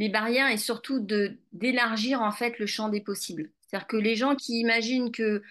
les 0.00 0.08
barrières 0.08 0.50
et 0.50 0.56
surtout 0.56 0.98
de 1.00 1.36
d'élargir 1.52 2.22
en 2.22 2.32
fait 2.32 2.58
le 2.58 2.66
champ 2.66 2.88
des 2.88 3.00
possibles. 3.02 3.50
C'est-à-dire 3.62 3.86
que 3.86 3.96
les 3.98 4.16
gens 4.16 4.34
qui 4.34 4.58
imaginent 4.60 5.12
que 5.12 5.22
euh, 5.22 5.42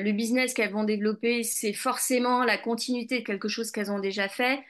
le 0.00 0.12
business 0.12 0.54
qu'elles 0.54 0.72
vont 0.72 0.84
développer, 0.84 1.42
c'est 1.44 1.74
forcément 1.74 2.44
la 2.44 2.58
continuité 2.58 3.20
de 3.20 3.24
quelque 3.24 3.48
chose 3.48 3.70
qu'elles 3.70 3.92
ont 3.92 4.00
déjà 4.00 4.28
fait, 4.28 4.60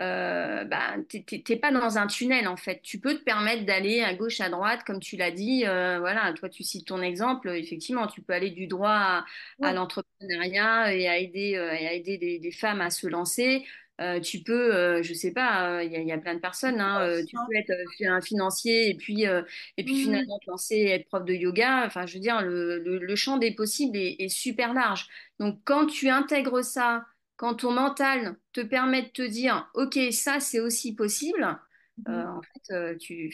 euh, 0.00 0.64
bah, 0.64 0.96
t'es 1.08 1.56
pas 1.56 1.72
dans 1.72 1.96
un 1.98 2.06
tunnel 2.06 2.48
en 2.48 2.56
fait. 2.56 2.80
Tu 2.82 3.00
peux 3.00 3.16
te 3.16 3.22
permettre 3.24 3.64
d'aller 3.64 4.02
à 4.02 4.14
gauche, 4.14 4.40
à 4.40 4.50
droite, 4.50 4.82
comme 4.86 5.00
tu 5.00 5.16
l'as 5.16 5.30
dit. 5.30 5.64
euh, 5.66 5.98
voilà, 5.98 6.32
toi 6.34 6.48
tu 6.48 6.62
cites 6.64 6.86
ton 6.88 7.00
exemple. 7.02 7.48
Effectivement, 7.50 8.06
tu 8.06 8.22
peux 8.22 8.34
aller 8.34 8.50
du 8.50 8.66
droit 8.66 9.24
à, 9.62 9.72
l'entrepreneuriat 9.72 10.94
et 10.94 11.08
à 11.08 11.18
aider, 11.18 11.56
euh, 11.56 11.72
et 11.72 11.86
à 11.88 11.92
aider 11.94 12.18
des, 12.18 12.38
des 12.38 12.52
femmes 12.52 12.80
à 12.82 12.90
se 12.90 13.06
lancer. 13.06 13.64
Euh, 14.00 14.20
tu 14.20 14.42
peux, 14.42 14.74
euh, 14.74 15.02
je 15.02 15.14
sais 15.14 15.32
pas, 15.32 15.78
euh, 15.78 15.82
il 15.84 15.90
y 15.92 15.96
a, 15.96 16.00
il 16.00 16.06
y 16.08 16.12
a 16.12 16.18
plein 16.18 16.34
de 16.34 16.40
personnes. 16.40 16.80
hein, 16.80 17.00
euh, 17.02 17.24
tu 17.24 17.40
peux 17.40 17.54
être 17.56 17.70
euh, 17.70 18.10
un 18.10 18.20
financier 18.20 18.90
et 18.90 18.94
puis 18.96 19.24
et 19.24 19.84
puis 19.84 19.94
Mhm. 19.94 19.96
finalement 19.96 20.38
te 20.38 20.50
lancer 20.50 20.76
être 20.86 21.06
prof 21.08 21.24
de 21.24 21.32
yoga. 21.34 21.84
Enfin, 21.86 22.06
je 22.06 22.14
veux 22.14 22.20
dire, 22.20 22.42
le, 22.42 22.78
le, 22.80 22.98
le 22.98 23.16
champ 23.16 23.38
des 23.38 23.54
possibles 23.54 23.96
est, 23.96 24.16
est 24.20 24.28
super 24.28 24.74
large. 24.74 25.06
Donc 25.38 25.60
quand 25.64 25.86
tu 25.86 26.08
intègres 26.10 26.62
ça 26.64 27.06
quand 27.36 27.54
ton 27.56 27.72
mental 27.72 28.36
te 28.52 28.60
permet 28.62 29.02
de 29.02 29.08
te 29.08 29.22
dire, 29.22 29.70
OK, 29.74 29.98
ça, 30.12 30.40
c'est 30.40 30.60
aussi 30.60 30.94
possible, 30.94 31.58
Mhm. 31.96 32.26
en 32.30 32.40
fait, 32.70 32.96
tu, 32.98 33.30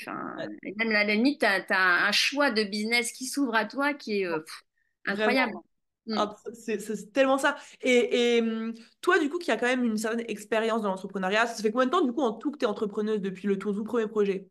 même 0.63 0.91
à 0.91 1.05
la 1.05 1.15
limite, 1.15 1.41
tu 1.41 1.47
as, 1.47 2.07
un 2.09 2.13
choix 2.13 2.51
de 2.51 2.65
business 2.65 3.13
qui 3.13 3.27
s'ouvre 3.27 3.55
à 3.55 3.65
toi 3.65 3.95
qui 3.95 4.23
est 4.23 4.29
pff, 4.29 4.63
incroyable. 5.07 5.53
Vraiment. 5.53 5.65
Mm. 6.07 6.15
Ah, 6.19 6.37
C'est 6.53 7.13
tellement 7.13 7.39
ça. 7.39 7.57
Et, 7.81 8.37
et, 8.37 8.43
hum, 8.43 8.75
toi, 9.01 9.19
du 9.19 9.29
coup, 9.29 9.39
qui 9.39 9.51
a 9.51 9.57
quand 9.57 9.67
même 9.67 9.85
une 9.85 9.97
certaine 9.97 10.25
expérience 10.29 10.83
dans 10.83 10.89
l'entrepreneuriat, 10.89 11.47
ça 11.47 11.63
fait 11.63 11.71
combien 11.71 11.87
de 11.87 11.91
temps, 11.91 12.05
du 12.05 12.13
coup, 12.13 12.23
en 12.23 12.33
tout, 12.33 12.51
que 12.51 12.59
tu 12.59 12.65
es 12.65 12.69
entrepreneuse 12.69 13.21
depuis 13.21 13.47
le 13.47 13.59
tout, 13.59 13.73
tout 13.73 13.85
premier 13.85 14.07
projet? 14.07 14.49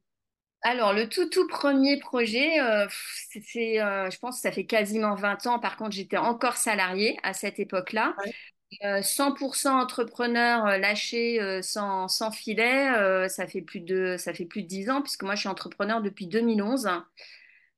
Alors, 0.64 0.94
le 0.94 1.10
tout, 1.10 1.28
tout 1.28 1.48
premier 1.48 2.00
projet, 2.00 2.60
euh, 2.62 2.86
c'est, 3.44 3.82
euh, 3.82 4.10
je 4.12 4.20
pense 4.20 4.36
que 4.36 4.42
ça 4.42 4.52
fait 4.52 4.66
quasiment 4.66 5.16
20 5.16 5.48
ans. 5.48 5.60
Par 5.60 5.76
contre, 5.76 5.92
j'étais 5.92 6.18
encore 6.18 6.56
salariée 6.56 7.18
à 7.24 7.34
cette 7.34 7.60
époque-là. 7.60 8.16
Ouais. 8.24 8.32
Euh, 8.86 9.02
100% 9.02 9.82
entrepreneur 9.82 10.66
euh, 10.66 10.78
lâché 10.78 11.62
sans, 11.62 12.08
sans 12.08 12.32
filet, 12.32 13.28
ça 13.28 13.48
fait 13.48 13.62
plus 13.62 13.82
de, 13.82 14.16
ça 14.18 14.34
fait 14.34 14.46
plus 14.46 14.62
de 14.62 14.68
10 14.68 14.90
ans, 14.92 15.02
puisque 15.02 15.24
moi, 15.24 15.34
je 15.36 15.42
suis 15.42 15.50
entrepreneur 15.50 16.02
depuis 16.02 16.28
2011. 16.28 16.88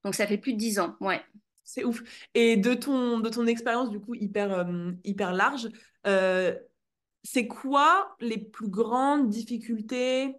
Donc, 0.04 0.14
ça 0.14 0.28
fait 0.28 0.38
plus 0.38 0.54
de 0.54 0.60
10 0.60 0.80
ans, 0.80 0.98
ouais. 1.00 1.22
C'est 1.64 1.84
ouf. 1.84 2.04
Et 2.34 2.58
de 2.58 2.74
ton, 2.74 3.20
de 3.20 3.30
ton 3.30 3.48
expérience, 3.48 3.90
du 3.90 4.00
coup, 4.00 4.16
hyper, 4.16 4.52
euh, 4.52 4.92
hyper 5.04 5.34
large, 5.34 5.70
euh, 6.06 6.54
c'est 7.24 7.48
quoi 7.48 8.16
les 8.20 8.38
plus 8.38 8.68
grandes 8.68 9.30
difficultés 9.30 10.36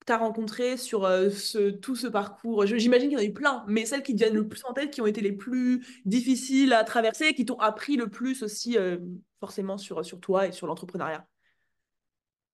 que 0.00 0.06
tu 0.06 0.12
as 0.12 0.18
rencontrées 0.18 0.76
sur 0.76 1.04
euh, 1.04 1.30
ce, 1.30 1.70
tout 1.70 1.96
ce 1.96 2.08
parcours? 2.08 2.66
J'imagine 2.66 3.08
qu'il 3.08 3.18
y 3.18 3.20
en 3.22 3.24
a 3.24 3.28
eu 3.28 3.32
plein, 3.32 3.64
mais 3.68 3.86
celles 3.86 4.02
qui 4.02 4.14
te 4.14 4.18
viennent 4.18 4.34
le 4.34 4.48
plus 4.48 4.64
en 4.64 4.72
tête, 4.72 4.90
qui 4.90 5.00
ont 5.00 5.06
été 5.06 5.20
les 5.20 5.32
plus 5.32 5.86
difficiles 6.04 6.72
à 6.72 6.82
traverser, 6.84 7.34
qui 7.34 7.44
t'ont 7.46 7.60
appris 7.60 7.96
le 7.96 8.08
plus 8.08 8.42
aussi, 8.42 8.76
forcément, 9.40 9.78
sur, 9.78 10.04
sur 10.04 10.20
toi 10.20 10.48
et 10.48 10.52
sur 10.52 10.66
l'entrepreneuriat? 10.66 11.26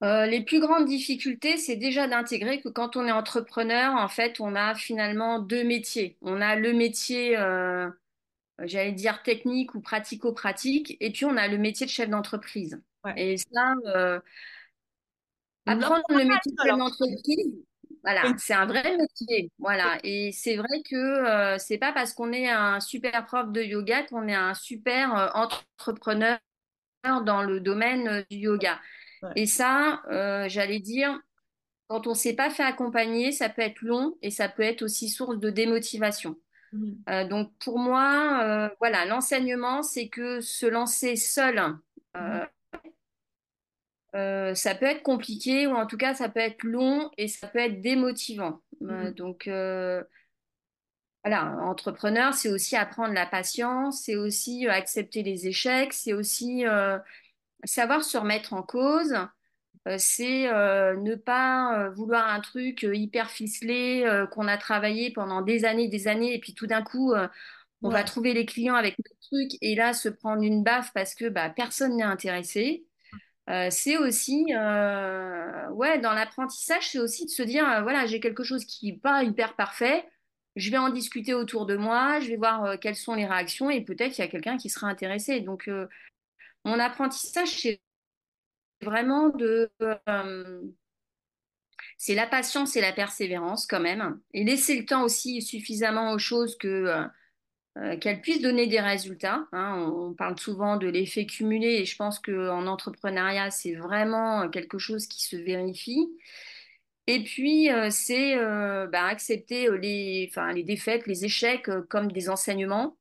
Les 0.03 0.43
plus 0.45 0.61
grandes 0.61 0.87
difficultés, 0.87 1.59
c'est 1.59 1.77
déjà 1.77 2.09
d'intégrer 2.09 2.62
que 2.62 2.71
quand 2.71 2.97
on 2.97 3.07
est 3.07 3.12
entrepreneur, 3.12 3.95
en 3.95 4.09
fait, 4.09 4.41
on 4.41 4.55
a 4.55 4.75
finalement 4.75 5.41
deux 5.41 5.62
métiers. 5.62 6.17
On 6.23 6.41
a 6.41 6.57
le 6.57 6.73
métier, 6.73 7.37
j'allais 8.67 8.93
dire 8.93 9.23
technique 9.23 9.75
ou 9.75 9.81
pratico-pratique, 9.81 10.97
et 11.00 11.11
puis 11.12 11.25
on 11.25 11.37
a 11.37 11.49
le 11.49 11.59
métier 11.59 11.87
de 11.87 11.90
chef 11.90 12.09
d'entreprise. 12.09 12.81
Ouais. 13.05 13.14
Et 13.17 13.37
ça, 13.37 13.75
euh, 13.87 14.21
Apprendre 15.67 16.02
le 16.11 16.25
métier 16.25 16.52
de 16.52 16.57
chef 16.64 16.76
d'entreprise, 16.76 17.55
voilà, 18.02 18.33
c'est 18.38 18.55
un 18.55 18.67
vrai 18.67 18.97
métier. 18.97 19.50
Voilà. 19.59 19.99
Et 20.02 20.33
c'est 20.33 20.57
vrai 20.57 20.83
que 20.88 20.97
euh, 20.97 21.59
c'est 21.59 21.79
pas 21.79 21.93
parce 21.93 22.14
qu'on 22.14 22.33
est 22.33 22.49
un 22.49 22.81
super 22.81 23.25
prof 23.26 23.52
de 23.52 23.62
yoga 23.62 24.02
qu'on 24.05 24.26
est 24.26 24.35
un 24.35 24.55
super 24.55 25.17
euh, 25.17 25.29
entrepreneur 25.35 26.38
dans 27.25 27.43
le 27.43 27.61
domaine 27.61 28.09
euh, 28.09 28.23
du 28.31 28.38
yoga. 28.38 28.81
Ouais. 29.23 29.31
Et 29.37 29.47
ça, 29.47 30.02
euh, 30.11 30.49
j'allais 30.49 30.81
dire, 30.81 31.19
quand 31.88 32.07
on 32.07 32.11
ne 32.11 32.14
s'est 32.14 32.35
pas 32.35 32.50
fait 32.50 32.62
accompagner, 32.62 33.33
ça 33.33 33.49
peut 33.49 33.62
être 33.62 33.83
long 33.83 34.17
et 34.23 34.31
ça 34.31 34.49
peut 34.49 34.62
être 34.62 34.83
aussi 34.83 35.09
source 35.09 35.38
de 35.38 35.50
démotivation. 35.50 36.37
Mhm. 36.73 36.97
Euh, 37.09 37.29
donc 37.29 37.53
pour 37.59 37.79
moi, 37.79 38.41
euh, 38.43 38.69
voilà, 38.79 39.05
l'enseignement, 39.07 39.83
c'est 39.83 40.09
que 40.09 40.41
se 40.41 40.67
lancer 40.67 41.17
seul, 41.17 41.62
euh, 42.17 42.45
Euh, 44.17 44.57
ça 44.57 44.75
peut 44.75 44.87
être 44.87 45.05
compliqué 45.05 45.69
ou 45.69 45.77
en 45.77 45.87
tout 45.87 45.97
cas 45.97 46.15
ça 46.15 46.29
peut 46.29 46.41
être 46.41 46.65
long 46.65 47.09
et 47.17 47.29
ça 47.29 47.47
peut 47.47 47.61
être 47.61 47.81
démotivant. 47.81 48.61
Mhm. 48.81 49.12
donc 49.12 49.49
voilà, 51.23 51.53
entrepreneur, 51.62 52.35
c'est 52.35 52.49
aussi 52.49 52.75
apprendre 52.75 53.15
la 53.15 53.27
patience, 53.27 54.03
c'est 54.03 54.17
aussi 54.17 54.67
accepter 54.67 55.23
les 55.23 55.47
échecs, 55.47 55.93
c'est 55.93 56.12
aussi 56.12 56.65
savoir 57.62 58.03
se 58.03 58.19
remettre 58.19 58.53
en 58.53 58.65
cause, 58.65 59.15
c'est 59.99 60.49
euh, 60.53 60.97
ne 60.97 61.15
pas 61.15 61.87
euh, 61.87 61.91
vouloir 61.91 62.29
un 62.29 62.41
truc 62.41 62.85
euh, 62.85 62.95
hyper 62.95 63.31
ficelé 63.31 64.05
euh, 64.07 64.27
qu'on 64.27 64.47
a 64.49 64.59
travaillé 64.59 65.11
pendant 65.13 65.43
des 65.43 65.65
années, 65.65 65.89
des 65.89 66.07
années 66.09 66.35
et 66.35 66.41
puis 66.41 66.55
tout 66.55 66.67
d'un 66.67 66.83
coup 66.83 67.13
euh, 67.13 67.29
on 67.83 67.91
va 67.91 68.05
trouver 68.05 68.35
les 68.35 68.47
clients 68.47 68.75
avec 68.77 68.97
le 68.99 69.05
truc 69.23 69.53
et 69.63 69.75
là 69.77 69.95
se 69.95 70.09
prendre 70.11 70.43
une 70.43 70.65
baffe 70.65 70.93
parce 70.95 71.15
que 71.15 71.29
bah, 71.29 71.51
personne 71.51 71.97
n'est 71.97 72.05
intéressé. 72.05 72.87
Euh, 73.49 73.69
c'est 73.71 73.97
aussi, 73.99 74.47
euh, 74.55 75.69
ouais, 75.71 75.99
dans 75.99 76.13
l'apprentissage, 76.13 76.89
c'est 76.91 76.99
aussi 77.01 77.27
de 77.27 77.31
se 77.31 77.43
dire, 77.43 77.69
euh, 77.69 77.83
voilà, 77.83 78.07
j'ai 78.07 78.21
quelque 78.21 78.45
chose 78.45 78.65
qui 78.65 78.93
n'est 78.93 78.99
pas 78.99 79.25
hyper 79.25 79.57
parfait, 79.57 80.07
je 80.57 80.71
vais 80.71 80.79
en 80.79 80.91
discuter 80.91 81.35
autour 81.35 81.67
de 81.67 81.77
moi, 81.77 82.21
je 82.21 82.29
vais 82.29 82.37
voir 82.37 82.65
euh, 82.65 82.77
quelles 82.77 82.97
sont 82.97 83.15
les 83.15 83.27
réactions 83.27 83.69
et 83.71 83.83
peut-être 83.85 84.13
qu'il 84.13 84.25
y 84.25 84.29
a 84.29 84.31
quelqu'un 84.31 84.57
qui 84.57 84.69
sera 84.69 84.87
intéressé. 84.89 85.41
Donc, 85.41 85.67
euh, 85.69 85.89
mon 86.65 86.79
apprentissage, 86.79 87.49
c'est 87.51 87.81
vraiment 88.83 89.29
de, 89.31 89.71
euh, 90.09 90.63
c'est 91.99 92.15
la 92.15 92.27
patience 92.27 92.77
et 92.77 92.81
la 92.81 92.93
persévérance 92.93 93.67
quand 93.67 93.81
même, 93.81 94.21
et 94.35 94.45
laisser 94.45 94.79
le 94.79 94.87
temps 94.87 95.05
aussi 95.05 95.43
suffisamment 95.43 96.13
aux 96.13 96.19
choses 96.19 96.57
que 96.59 96.69
euh, 96.69 97.05
euh, 97.79 97.99
qu'elles 97.99 98.21
puissent 98.23 98.43
donner 98.43 98.67
des 98.69 98.81
résultats. 98.81 99.47
hein. 99.53 99.77
On, 99.79 100.11
on 100.11 100.15
parle 100.15 100.39
souvent 100.39 100.77
de 100.79 100.89
l'effet 100.89 101.27
cumulé 101.27 101.69
et 101.81 101.85
je 101.87 101.97
pense 101.97 102.19
qu'en 102.21 102.67
entrepreneuriat, 102.67 103.51
c'est 103.51 103.75
vraiment 103.75 104.49
quelque 104.51 104.79
chose 104.79 105.07
qui 105.09 105.25
se 105.25 105.37
vérifie. 105.37 106.09
Et 107.07 107.25
puis, 107.25 107.71
euh, 107.73 107.91
c'est 107.91 108.39
euh, 108.39 108.87
bah, 108.87 109.05
accepter 109.07 109.69
les, 109.79 110.27
enfin, 110.31 110.53
les 110.53 110.63
défaites, 110.63 111.07
les 111.07 111.25
échecs 111.25 111.69
euh, 111.69 111.83
comme 111.89 112.13
des 112.13 112.29
enseignements 112.31 112.97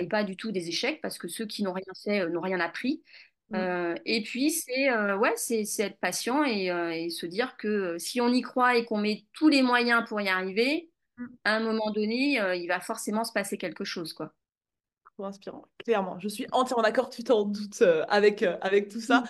et 0.00 0.06
pas 0.08 0.24
du 0.24 0.36
tout 0.36 0.52
des 0.52 0.68
échecs 0.68 1.00
parce 1.02 1.18
que 1.18 1.28
ceux 1.28 1.44
qui 1.46 1.62
n'ont 1.62 1.74
rien 1.74 1.84
fait 2.02 2.26
n'ont 2.30 2.40
rien 2.40 2.60
appris. 2.60 3.02
Mhm. 3.50 3.58
Euh, 3.58 3.94
et 4.04 4.22
puis, 4.22 4.50
c'est 4.50 4.90
euh, 4.90 5.16
ouais, 5.16 5.32
c'est, 5.36 5.64
être 5.78 5.98
patient 6.00 6.42
et, 6.44 6.70
euh, 6.70 6.90
et 6.90 7.10
se 7.10 7.26
dire 7.26 7.56
que 7.56 7.96
si 7.98 8.20
on 8.20 8.28
y 8.28 8.40
croit 8.42 8.76
et 8.76 8.84
qu'on 8.84 8.98
met 8.98 9.24
tous 9.32 9.48
les 9.48 9.62
moyens 9.62 10.04
pour 10.08 10.20
y 10.20 10.28
arriver, 10.28 10.90
Mhm. 11.18 11.28
à 11.44 11.56
un 11.56 11.60
moment 11.60 11.90
donné, 11.92 12.38
il 12.56 12.66
va 12.66 12.80
forcément 12.80 13.24
se 13.24 13.32
passer 13.32 13.56
quelque 13.56 13.84
chose, 13.84 14.12
quoi. 14.12 14.32
Trop 15.16 15.24
inspirant, 15.24 15.64
clairement. 15.82 16.18
Je 16.18 16.28
suis 16.28 16.46
entièrement 16.52 16.82
d'accord, 16.82 17.08
tu 17.08 17.24
t'en 17.24 17.44
doutes, 17.44 17.82
avec, 18.08 18.42
avec 18.42 18.90
tout 18.90 19.00
ça. 19.00 19.24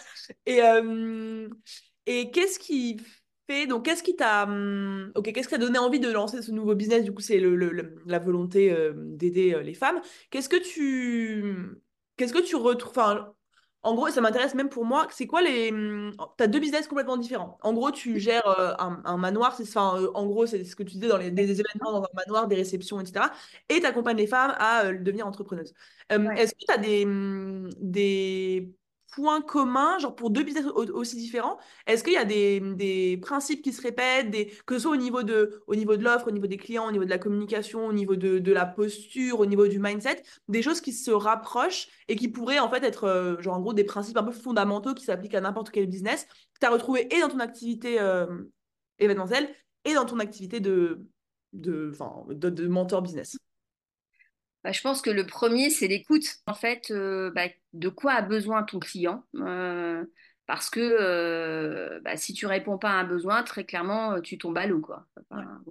Et, 0.47 0.63
euh, 0.63 1.49
et 2.07 2.33
qu'est-ce 2.33 2.59
qui 2.59 2.97
fait, 3.47 3.69
donc 3.69 3.85
qu'est-ce 3.85 4.03
qui 4.03 4.17
t'a, 4.17 4.45
hum, 4.45 5.13
ok, 5.15 5.33
qu'est-ce 5.33 5.47
qui 5.47 5.55
t'a 5.55 5.59
donné 5.61 5.79
envie 5.79 6.01
de 6.01 6.11
lancer 6.11 6.43
ce 6.43 6.51
nouveau 6.51 6.75
business? 6.75 7.05
Du 7.05 7.13
coup, 7.13 7.21
c'est 7.23 7.39
le, 7.39 7.55
la 8.05 8.19
volonté 8.19 8.75
d'aider 8.97 9.61
les 9.63 9.75
femmes. 9.75 10.01
Qu'est-ce 10.31 10.49
que 10.49 10.57
tu, 10.57 11.55
qu'est-ce 12.17 12.33
que 12.33 12.43
tu 12.43 12.57
retrouves, 12.57 13.33
en 13.87 13.95
gros, 13.95 14.09
ça 14.11 14.21
m'intéresse 14.21 14.55
même 14.55 14.69
pour 14.69 14.85
moi, 14.85 15.07
c'est 15.11 15.27
quoi 15.27 15.43
les, 15.43 15.71
hum, 15.71 16.13
t'as 16.37 16.47
deux 16.49 16.59
business 16.61 16.89
complètement 16.89 17.17
différents. 17.17 17.59
En 17.63 17.73
gros, 17.73 17.91
tu 17.93 18.19
gères 18.19 18.47
euh, 18.49 18.75
un, 18.79 19.01
un 19.05 19.17
manoir, 19.17 19.55
c'est, 19.57 19.63
enfin, 19.63 20.01
euh, 20.01 20.11
en 20.15 20.27
gros, 20.27 20.47
c'est 20.47 20.65
ce 20.65 20.75
que 20.77 20.83
tu 20.83 20.95
disais 20.95 21.09
dans 21.09 21.19
les, 21.19 21.31
des, 21.31 21.47
des 21.47 21.61
événements 21.61 21.93
dans 21.93 22.03
un 22.05 22.09
manoir, 22.15 22.49
des 22.49 22.57
réceptions, 22.57 23.01
etc. 23.01 23.33
Et 23.69 23.81
tu 23.81 23.87
accompagnes 23.87 24.17
les 24.17 24.27
femmes 24.27 24.55
à 24.59 24.87
euh, 24.87 24.99
devenir 24.99 25.27
entrepreneuses. 25.27 25.73
Ouais. 26.11 26.41
est-ce 26.41 26.53
que 26.55 26.59
tu 26.67 26.73
as 26.73 26.79
des, 26.79 27.05
hum, 27.05 27.69
des 27.81 28.75
points 29.17 29.41
communs, 29.41 29.99
genre 29.99 30.15
pour 30.15 30.31
deux 30.31 30.43
business 30.45 30.67
au- 30.67 30.85
aussi 30.93 31.17
différents? 31.17 31.59
Est-ce 31.87 32.05
qu'il 32.05 32.13
y 32.13 32.19
a 32.19 32.27
des, 32.27 32.61
des 32.61 33.17
principes 33.17 33.63
qui 33.63 33.73
se 33.73 33.81
répètent, 33.81 34.31
des, 34.31 34.53
que 34.67 34.75
ce 34.75 34.83
soit 34.83 34.93
au 34.93 34.97
niveau 34.97 35.23
de, 35.23 35.63
au 35.67 35.75
niveau 35.75 35.97
de 35.97 36.05
l'offre, 36.05 36.29
au 36.29 36.31
niveau 36.31 36.47
des 36.47 36.59
clients, 36.59 36.87
au 36.87 36.93
niveau 36.93 37.05
de 37.05 37.11
la 37.11 37.19
communication, 37.19 37.87
au 37.87 37.93
niveau 37.95 38.15
de, 38.15 38.39
de 38.39 38.53
la 38.53 38.67
posture, 38.67 39.41
au 39.41 39.47
niveau 39.47 39.67
du 39.69 39.79
mindset, 39.79 40.23
des 40.49 40.61
choses 40.63 40.83
qui 40.83 40.93
se 40.93 41.11
rapprochent 41.11 41.89
et 42.09 42.17
qui 42.17 42.29
pourraient 42.29 42.59
en 42.59 42.69
fait 42.69 42.85
être, 42.85 43.05
euh, 43.05 43.41
genre 43.41 43.57
en 43.57 43.61
gros, 43.61 43.73
des 43.73 43.85
principes 43.85 44.19
un 44.19 44.23
peu 44.23 44.33
fondamentaux 44.33 44.95
qui 44.95 45.05
s'appliquent 45.05 45.35
à 45.35 45.41
n'importe 45.41 45.71
quel 45.71 45.87
business, 45.87 46.27
que 46.27 46.61
tu 46.61 46.67
as 46.67 46.71
retrouvé 46.71 47.09
et 47.15 47.21
dans 47.21 47.29
ton 47.29 47.41
activité 47.41 48.01
euh, 48.01 48.27
événementielle 48.99 49.49
et 49.85 49.95
dans 49.95 50.05
ton 50.05 50.19
activité 50.19 50.61
de, 50.61 51.07
de, 51.55 51.93
de 52.31 52.67
mentor 52.69 53.03
business? 53.03 53.39
Bah, 54.67 54.73
je 54.73 54.81
pense 54.81 55.01
que 55.01 55.11
le 55.11 55.25
premier, 55.25 55.71
c'est 55.71 55.87
l'écoute. 55.87 56.25
En 56.49 56.55
fait, 56.55 56.91
euh, 56.91 57.31
bah, 57.31 57.45
de 57.73 57.89
quoi 57.89 58.15
a 58.15 58.23
besoin 58.23 58.65
ton 58.65 58.81
client? 58.81 59.25
Euh, 59.37 60.05
parce 60.47 60.69
que 60.71 60.81
euh, 60.81 62.01
bah, 62.01 62.17
si 62.17 62.33
tu 62.33 62.47
réponds 62.47 62.77
pas 62.77 62.91
à 62.91 62.95
un 62.95 63.05
besoin, 63.05 63.45
très 63.45 63.65
clairement, 63.65 64.21
tu 64.21 64.39
tombes 64.39 64.59
à 64.59 64.67
l'eau, 64.67 64.81
quoi. 64.81 65.07
Ouais, 65.17 65.23
Enfin, 65.31 65.63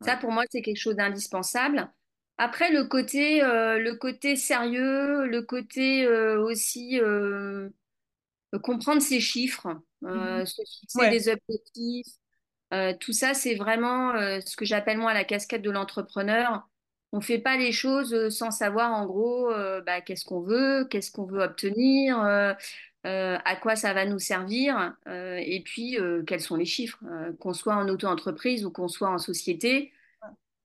ça, 0.00 0.16
pour 0.16 0.30
moi, 0.30 0.44
c'est 0.48 0.62
quelque 0.62 0.78
chose 0.78 0.94
d'indispensable. 0.94 1.90
Après, 2.38 2.70
le 2.70 2.84
côté, 2.84 3.40
le 3.40 3.92
côté 3.94 4.36
sérieux, 4.36 5.26
le 5.26 5.42
côté 5.42 6.06
aussi 6.08 7.00
comprendre 8.62 9.02
ses 9.02 9.18
chiffres. 9.18 9.68
Euh, 10.04 10.44
se 10.44 10.62
fixer 10.62 10.98
Ouais, 10.98 11.10
des 11.10 11.28
objectifs. 11.28 12.14
Euh, 12.72 12.92
tout 12.98 13.12
ça, 13.12 13.34
c'est 13.34 13.54
vraiment 13.54 14.14
euh, 14.14 14.40
ce 14.44 14.56
que 14.56 14.64
j'appelle 14.64 14.98
moi 14.98 15.14
la 15.14 15.24
casquette 15.24 15.62
de 15.62 15.70
l'entrepreneur. 15.70 16.68
On 17.14 17.20
fait 17.20 17.38
pas 17.38 17.56
les 17.56 17.70
choses 17.70 18.12
euh, 18.12 18.28
sans 18.28 18.50
savoir 18.50 18.92
en 18.92 19.06
gros 19.06 19.48
euh, 19.52 19.80
bah, 19.80 20.00
qu'est-ce 20.00 20.24
qu'on 20.24 20.40
veut, 20.40 20.84
qu'est-ce 20.90 21.12
qu'on 21.12 21.26
veut 21.26 21.44
obtenir, 21.44 22.20
euh, 22.20 22.54
à 23.04 23.54
quoi 23.54 23.76
ça 23.76 23.94
va 23.94 24.04
nous 24.04 24.18
servir, 24.18 24.96
et 25.06 25.62
puis 25.62 25.98
quels 26.26 26.40
sont 26.40 26.56
les 26.56 26.64
chiffres. 26.64 26.98
Qu'on 27.38 27.52
soit 27.52 27.76
en 27.76 27.86
auto-entreprise 27.88 28.64
ou 28.64 28.70
qu'on 28.70 28.88
soit 28.88 29.10
en 29.10 29.18
société, 29.18 29.92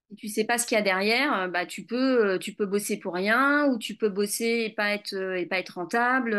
si 0.09 0.15
tu 0.15 0.29
sais 0.29 0.45
pas 0.45 0.57
ce 0.57 0.65
qu'il 0.65 0.77
y 0.77 0.79
a 0.79 0.81
derrière, 0.81 1.49
bah, 1.49 1.65
tu 1.65 1.83
peux, 1.83 2.39
tu 2.39 2.53
peux 2.53 2.65
bosser 2.65 2.97
pour 2.97 3.13
rien 3.13 3.65
ou 3.67 3.77
tu 3.77 3.95
peux 3.95 4.07
bosser 4.07 4.63
et 4.65 4.73
pas 4.73 4.95
et 4.95 5.45
pas 5.47 5.59
être 5.59 5.75
rentable. 5.75 6.31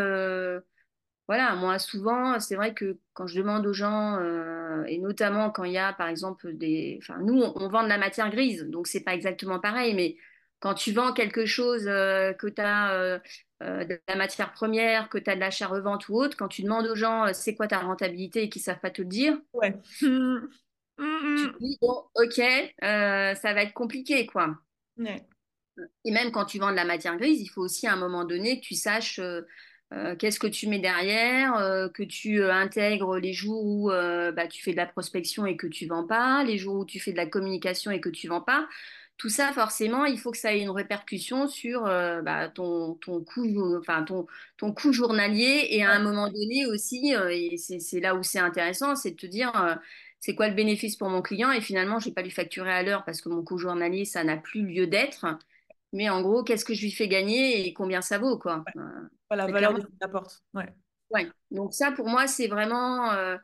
Euh, 1.29 1.33
voilà, 1.37 1.55
moi 1.55 1.79
souvent, 1.79 2.39
c'est 2.39 2.55
vrai 2.55 2.73
que 2.73 2.99
quand 3.13 3.27
je 3.27 3.37
demande 3.39 3.65
aux 3.65 3.73
gens, 3.73 4.17
euh, 4.19 4.83
et 4.85 4.97
notamment 4.99 5.49
quand 5.51 5.63
il 5.63 5.73
y 5.73 5.77
a 5.77 5.93
par 5.93 6.07
exemple 6.09 6.53
des... 6.53 6.99
Enfin, 7.01 7.19
nous, 7.21 7.41
on, 7.41 7.53
on 7.55 7.69
vend 7.69 7.83
de 7.83 7.87
la 7.89 7.97
matière 7.97 8.29
grise, 8.29 8.63
donc 8.65 8.87
c'est 8.87 9.03
pas 9.03 9.13
exactement 9.15 9.59
pareil, 9.59 9.93
mais 9.95 10.17
quand 10.59 10.73
tu 10.75 10.91
vends 10.91 11.13
quelque 11.13 11.45
chose, 11.45 11.87
euh, 11.87 12.33
que 12.33 12.47
tu 12.47 12.61
as 12.61 13.19
de 13.61 14.01
la 14.07 14.15
matière 14.15 14.53
première, 14.53 15.09
que 15.09 15.17
tu 15.17 15.29
as 15.29 15.35
de 15.35 15.39
l'achat-revente 15.39 16.09
ou 16.09 16.15
autre, 16.15 16.35
quand 16.37 16.47
tu 16.47 16.63
demandes 16.63 16.87
aux 16.87 16.95
gens 16.95 17.27
euh, 17.27 17.33
c'est 17.33 17.55
quoi 17.55 17.67
ta 17.67 17.79
rentabilité 17.79 18.43
et 18.43 18.49
qu'ils 18.49 18.61
savent 18.61 18.79
pas 18.79 18.91
te 18.91 19.01
le 19.01 19.07
dire, 19.07 19.37
ouais. 19.53 19.73
Tu 21.33 21.49
te 21.49 21.53
Mhm. 21.53 21.59
dis, 21.59 21.77
bon, 21.81 22.05
ok, 22.15 22.39
euh, 22.39 23.35
ça 23.35 23.53
va 23.53 23.63
être 23.63 23.73
compliqué, 23.73 24.25
quoi. 24.25 24.57
Ouais. 24.97 25.27
Et 26.05 26.11
même 26.11 26.31
quand 26.31 26.45
tu 26.45 26.59
vends 26.59 26.71
de 26.71 26.75
la 26.75 26.85
matière 26.85 27.17
grise, 27.17 27.41
il 27.41 27.47
faut 27.47 27.61
aussi 27.61 27.87
à 27.87 27.93
un 27.93 27.95
moment 27.97 28.25
donné 28.25 28.59
que 28.59 28.65
tu 28.65 28.75
saches 28.75 29.19
euh, 29.93 30.15
qu'est-ce 30.15 30.39
que 30.39 30.47
tu 30.47 30.67
mets 30.67 30.79
derrière, 30.79 31.55
euh, 31.57 31.89
que 31.89 32.03
tu 32.03 32.41
euh, 32.41 32.53
intègres 32.53 33.17
les 33.17 33.33
jours 33.33 33.65
où 33.65 33.89
bah, 33.89 34.47
tu 34.47 34.63
fais 34.63 34.71
de 34.71 34.77
la 34.77 34.85
prospection 34.85 35.45
et 35.45 35.57
que 35.57 35.67
tu 35.67 35.85
vends 35.87 36.07
pas, 36.07 36.43
les 36.43 36.57
jours 36.57 36.77
où 36.77 36.85
tu 36.85 36.99
fais 36.99 37.11
de 37.11 37.17
la 37.17 37.25
communication 37.25 37.91
et 37.91 37.99
que 37.99 38.09
tu 38.09 38.27
vends 38.27 38.41
pas. 38.41 38.67
Tout 39.17 39.29
ça, 39.29 39.51
forcément, 39.53 40.05
il 40.05 40.17
faut 40.19 40.31
que 40.31 40.37
ça 40.37 40.53
ait 40.55 40.61
une 40.61 40.71
répercussion 40.71 41.47
sur 41.47 41.83
bah, 41.83 42.49
ton, 42.49 42.95
ton 42.95 43.23
coût, 43.23 43.77
enfin, 43.77 44.03
ton, 44.03 44.25
ton 44.57 44.73
coût 44.73 44.93
journalier. 44.93 45.67
Et 45.69 45.83
à 45.83 45.91
un 45.91 45.99
moment 45.99 46.27
donné 46.27 46.65
aussi, 46.65 47.13
et 47.29 47.57
c'est 47.57 47.99
là 47.99 48.15
où 48.15 48.23
c'est 48.23 48.39
intéressant, 48.39 48.95
c'est 48.95 49.11
de 49.11 49.15
te 49.17 49.27
dire 49.27 49.51
c'est 50.19 50.35
quoi 50.35 50.47
le 50.47 50.55
bénéfice 50.55 50.95
pour 50.95 51.09
mon 51.09 51.21
client 51.21 51.51
et 51.51 51.61
finalement, 51.61 51.99
je 51.99 52.05
vais 52.05 52.13
pas 52.13 52.21
lui 52.21 52.31
facturer 52.31 52.71
à 52.71 52.83
l'heure 52.83 53.03
parce 53.05 53.21
que 53.21 53.29
mon 53.29 53.43
coût 53.43 53.57
journalier, 53.57 54.05
ça 54.05 54.23
n'a 54.23 54.37
plus 54.37 54.65
lieu 54.65 54.87
d'être. 54.87 55.25
Mais 55.93 56.09
en 56.09 56.21
gros, 56.21 56.43
qu'est-ce 56.43 56.65
que 56.65 56.73
je 56.73 56.81
lui 56.81 56.91
fais 56.91 57.07
gagner 57.07 57.67
et 57.67 57.73
combien 57.73 58.01
ça 58.01 58.17
vaut, 58.17 58.37
quoi? 58.37 58.63
La 59.29 59.47
valeur 59.47 59.73
que 59.73 59.81
t'apportes. 59.99 60.41
Ouais. 60.53 60.73
Ouais. 61.09 61.29
Donc 61.51 61.73
ça, 61.73 61.91
pour 61.91 62.07
moi, 62.07 62.27
c'est 62.27 62.47
vraiment 62.47 63.11
euh, 63.11 63.37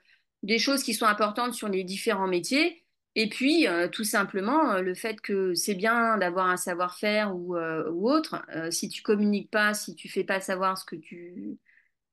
des 0.43 0.59
choses 0.59 0.83
qui 0.83 0.93
sont 0.93 1.05
importantes 1.05 1.53
sur 1.53 1.67
les 1.67 1.83
différents 1.83 2.27
métiers. 2.27 2.83
Et 3.15 3.29
puis, 3.29 3.67
euh, 3.67 3.87
tout 3.87 4.03
simplement, 4.03 4.73
euh, 4.73 4.81
le 4.81 4.93
fait 4.93 5.19
que 5.19 5.53
c'est 5.53 5.75
bien 5.75 6.17
d'avoir 6.17 6.47
un 6.47 6.57
savoir-faire 6.57 7.35
ou, 7.35 7.57
ou 7.57 8.09
autre. 8.09 8.45
Si 8.71 8.89
tu 8.89 9.01
communiques 9.01 9.51
pas, 9.51 9.73
si 9.73 9.95
tu 9.95 10.07
fais 10.07 10.23
pas 10.23 10.39
savoir 10.39 10.77
ce 10.77 10.85
que 10.85 10.95
tu, 10.95 11.57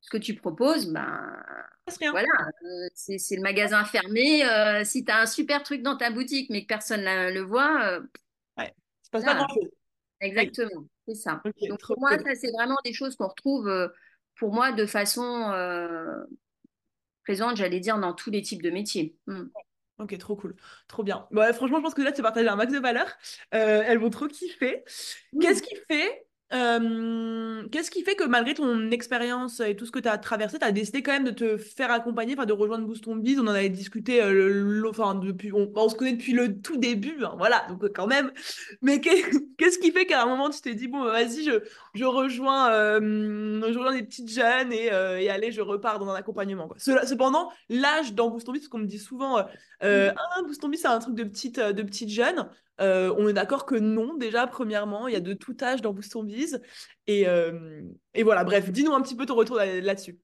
ce 0.05 0.11
que 0.11 0.19
tu 0.19 0.35
proposes, 0.35 0.93
ben 0.93 1.43
C'est 1.88 1.99
rien. 2.00 2.11
voilà, 2.11 2.29
euh, 2.62 2.88
c'est, 2.95 3.17
le 3.37 3.41
magasin 3.41 3.85
fermé. 3.85 4.45
Euh, 4.45 4.85
si 4.85 5.03
tu 5.03 5.11
as 5.11 5.23
un 5.23 5.26
super 5.26 5.62
truc 5.62 5.81
dans 5.83 5.97
ta 5.97 6.11
boutique 6.11 6.50
mais 6.50 6.62
que 6.62 6.67
personne 6.67 7.00
ne 7.00 7.33
le 7.33 7.41
voit, 7.41 7.83
euh, 7.85 8.00
Ouais. 8.59 8.73
Se 9.03 9.11
passe 9.11 9.25
pas 9.25 9.35
grand-chose. 9.35 9.71
Exactement, 10.25 10.87
c'est 11.07 11.14
ça. 11.14 11.43
Donc 11.69 11.81
pour 11.81 11.99
moi, 11.99 12.16
cool. 12.16 12.26
ça, 12.26 12.35
c'est 12.35 12.50
vraiment 12.50 12.76
des 12.85 12.93
choses 12.93 13.16
qu'on 13.16 13.28
retrouve, 13.28 13.69
euh, 13.69 13.88
pour 14.37 14.52
moi, 14.52 14.73
de 14.73 14.87
façon 14.87 15.50
euh, 15.52 16.25
présente, 17.25 17.57
j'allais 17.57 17.81
dire, 17.81 17.99
dans 17.99 18.12
tous 18.12 18.31
les 18.31 18.43
types 18.43 18.62
de 18.62 18.71
métiers. 18.71 19.16
Mm. 19.26 19.45
Ok, 19.99 20.19
trop 20.19 20.35
cool. 20.35 20.57
Trop 20.88 21.04
bien. 21.04 21.26
Ouais, 21.31 21.52
franchement, 21.52 21.78
je 21.78 21.83
pense 21.83 21.95
que 21.95 22.02
là, 22.02 22.11
tu 22.11 22.21
as 22.21 22.25
partagé 22.25 22.49
un 22.49 22.57
max 22.57 22.73
de 22.73 22.81
valeurs. 22.81 23.12
Euh, 23.54 23.83
elles 23.87 23.99
vont 23.99 24.11
trop 24.11 24.26
kiffer. 24.26 24.83
Qu'est-ce 25.40 25.62
qui 25.62 25.76
fait, 25.88 26.26
euh, 26.54 27.66
qu'est-ce 27.73 27.90
qui 27.90 28.02
fait 28.04 28.14
que 28.14 28.25
malgré 28.25 28.54
ton 28.54 28.90
expérience 28.90 29.61
et 29.61 29.75
tout 29.76 29.87
ce 29.87 29.90
que 29.90 29.99
tu 29.99 30.08
as 30.08 30.18
traversé, 30.18 30.58
tu 30.58 30.64
as 30.64 30.73
décidé 30.73 31.02
quand 31.02 31.12
même 31.12 31.25
de 31.25 31.30
te 31.30 31.56
faire 31.56 31.90
accompagner, 31.90 32.37
de 32.37 32.52
rejoindre 32.52 32.87
Boost 32.87 33.06
on 33.08 33.16
Biz. 33.16 33.38
On 33.40 33.44
en 33.44 33.49
avait 33.49 33.68
discuté, 33.70 34.23
euh, 34.23 34.82
enfin, 34.88 35.14
depuis, 35.16 35.52
on, 35.52 35.70
on 35.75 35.88
se 35.88 35.94
connaît 35.96 36.12
depuis 36.12 36.32
le 36.32 36.61
tout 36.61 36.76
début, 36.76 37.25
hein, 37.25 37.34
voilà, 37.38 37.64
donc 37.68 37.82
euh, 37.84 37.90
quand 37.92 38.06
même. 38.06 38.30
Mais 38.82 39.00
qu'est- 39.00 39.23
qu'est-ce 39.58 39.79
qui 39.79 39.90
fait 39.92 40.07
qu'à 40.07 40.22
un 40.22 40.26
moment, 40.26 40.50
tu 40.50 40.61
t'es 40.61 40.74
dit, 40.74 40.87
bon, 40.88 41.05
bah, 41.05 41.12
vas-y, 41.12 41.44
je, 41.44 41.61
je 41.94 42.05
rejoins, 42.05 42.70
euh, 42.72 43.00
je 43.62 43.79
rejoins 43.79 43.94
des 43.94 44.02
petites 44.05 44.31
jeunes 44.31 44.72
et, 44.72 44.87
et 44.87 45.31
allez, 45.31 45.50
je 45.52 45.61
repars 45.61 45.98
dans 45.98 46.09
un 46.09 46.14
accompagnement, 46.14 46.68
quoi. 46.68 46.76
Cependant, 46.79 47.50
l'âge 47.68 48.14
dans 48.14 48.31
Boost 48.31 48.48
on 48.48 48.52
Biz, 48.52 48.61
parce 48.62 48.68
qu'on 48.68 48.79
me 48.79 48.87
dit 48.87 48.98
souvent, 48.98 49.38
euh, 49.38 49.42
euh, 49.83 50.11
Mm. 50.12 50.14
ah, 50.37 50.42
Boost 50.42 50.64
on 50.64 50.68
Biz, 50.68 50.81
c'est 50.83 50.88
un 50.88 50.98
truc 50.98 51.14
de 51.14 51.24
petites, 51.24 51.59
de 51.61 51.83
petites 51.83 52.11
jeunes. 52.11 52.48
On 52.78 53.28
est 53.28 53.32
d'accord 53.32 53.66
que 53.66 53.74
non, 53.76 54.14
déjà, 54.16 54.46
premièrement, 54.46 55.08
il 55.08 55.14
y 55.14 55.16
a 55.16 55.20
de 55.20 55.32
tout 55.34 55.56
âge 55.62 55.82
dans 55.82 55.92
Boost 55.92 56.16
on 56.16 56.24
Biz. 56.24 56.60
Et, 57.06 57.28
euh, 57.28 57.82
et 58.14 58.22
voilà, 58.22 58.44
bref, 58.44 58.70
dis-nous 58.70 58.92
un 58.92 59.02
petit 59.02 59.16
peu 59.16 59.26
ton 59.26 59.34
retour 59.34 59.56
là- 59.56 59.80
là-dessus. 59.80 60.18